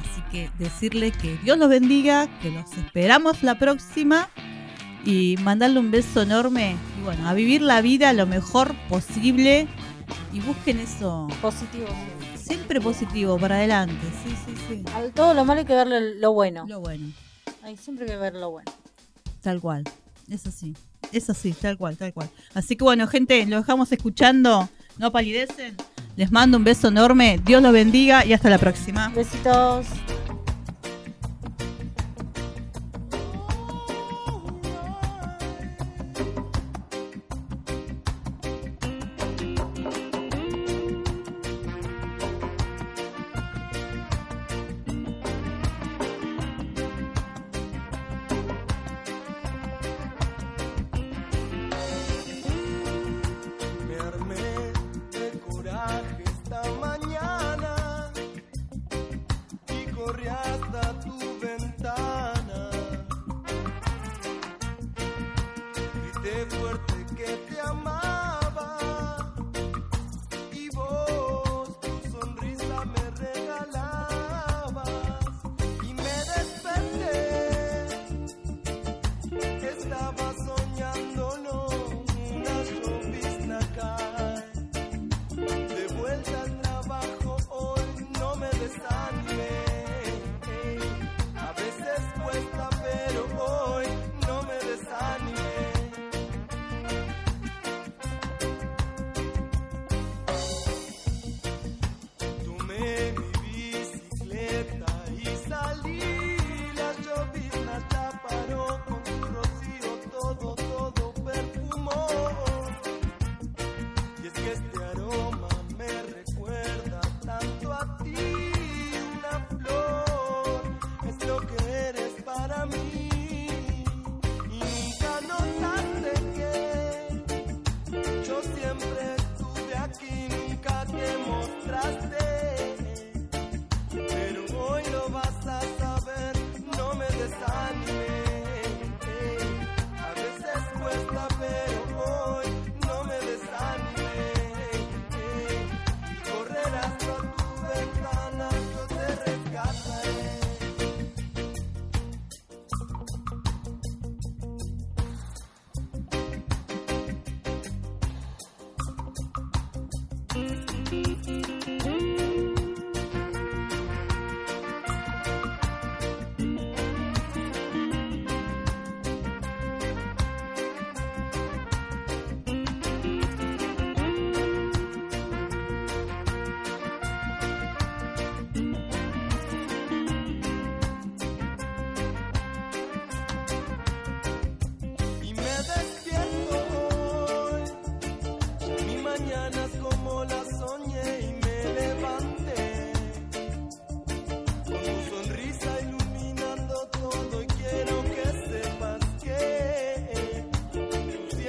Así 0.00 0.22
que 0.30 0.50
decirle 0.58 1.10
que 1.12 1.36
Dios 1.38 1.58
los 1.58 1.68
bendiga, 1.68 2.28
que 2.40 2.50
los 2.50 2.72
esperamos 2.72 3.42
la 3.42 3.58
próxima 3.58 4.28
y 5.04 5.36
mandarle 5.42 5.80
un 5.80 5.90
beso 5.90 6.22
enorme. 6.22 6.76
Y 6.98 7.04
bueno, 7.04 7.28
a 7.28 7.34
vivir 7.34 7.62
la 7.62 7.80
vida 7.80 8.12
lo 8.12 8.26
mejor 8.26 8.74
posible 8.88 9.68
y 10.32 10.40
busquen 10.40 10.80
eso. 10.80 11.28
Positivo. 11.40 11.86
Siempre 12.36 12.80
positivo, 12.80 13.38
para 13.38 13.56
adelante. 13.56 14.06
Sí, 14.24 14.34
sí, 14.44 14.54
sí. 14.68 14.84
Al 14.94 15.12
todo 15.12 15.34
lo 15.34 15.44
malo 15.44 15.60
hay 15.60 15.66
que 15.66 15.74
verle 15.74 16.16
lo 16.16 16.32
bueno. 16.32 16.64
Lo 16.68 16.80
bueno. 16.80 17.12
Hay 17.62 17.76
siempre 17.76 18.06
que 18.06 18.16
ver 18.16 18.34
lo 18.34 18.50
bueno. 18.50 18.70
Tal 19.42 19.60
cual. 19.60 19.84
Es 20.28 20.46
así. 20.46 20.74
Es 21.12 21.30
así, 21.30 21.52
tal 21.52 21.78
cual, 21.78 21.96
tal 21.96 22.12
cual. 22.12 22.28
Así 22.54 22.76
que 22.76 22.84
bueno, 22.84 23.06
gente, 23.06 23.44
lo 23.46 23.56
dejamos 23.58 23.90
escuchando. 23.92 24.68
No 24.98 25.12
palidecen. 25.12 25.76
Les 26.16 26.32
mando 26.32 26.56
un 26.56 26.64
beso 26.64 26.88
enorme. 26.88 27.38
Dios 27.44 27.62
los 27.62 27.72
bendiga 27.72 28.24
y 28.24 28.32
hasta 28.32 28.48
la 28.48 28.56
próxima. 28.56 29.12
Besitos. 29.14 29.86
Y 60.14 60.65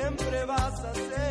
siempre 0.07 0.45
vas 0.45 0.85
a 0.85 0.93
ser. 0.93 1.26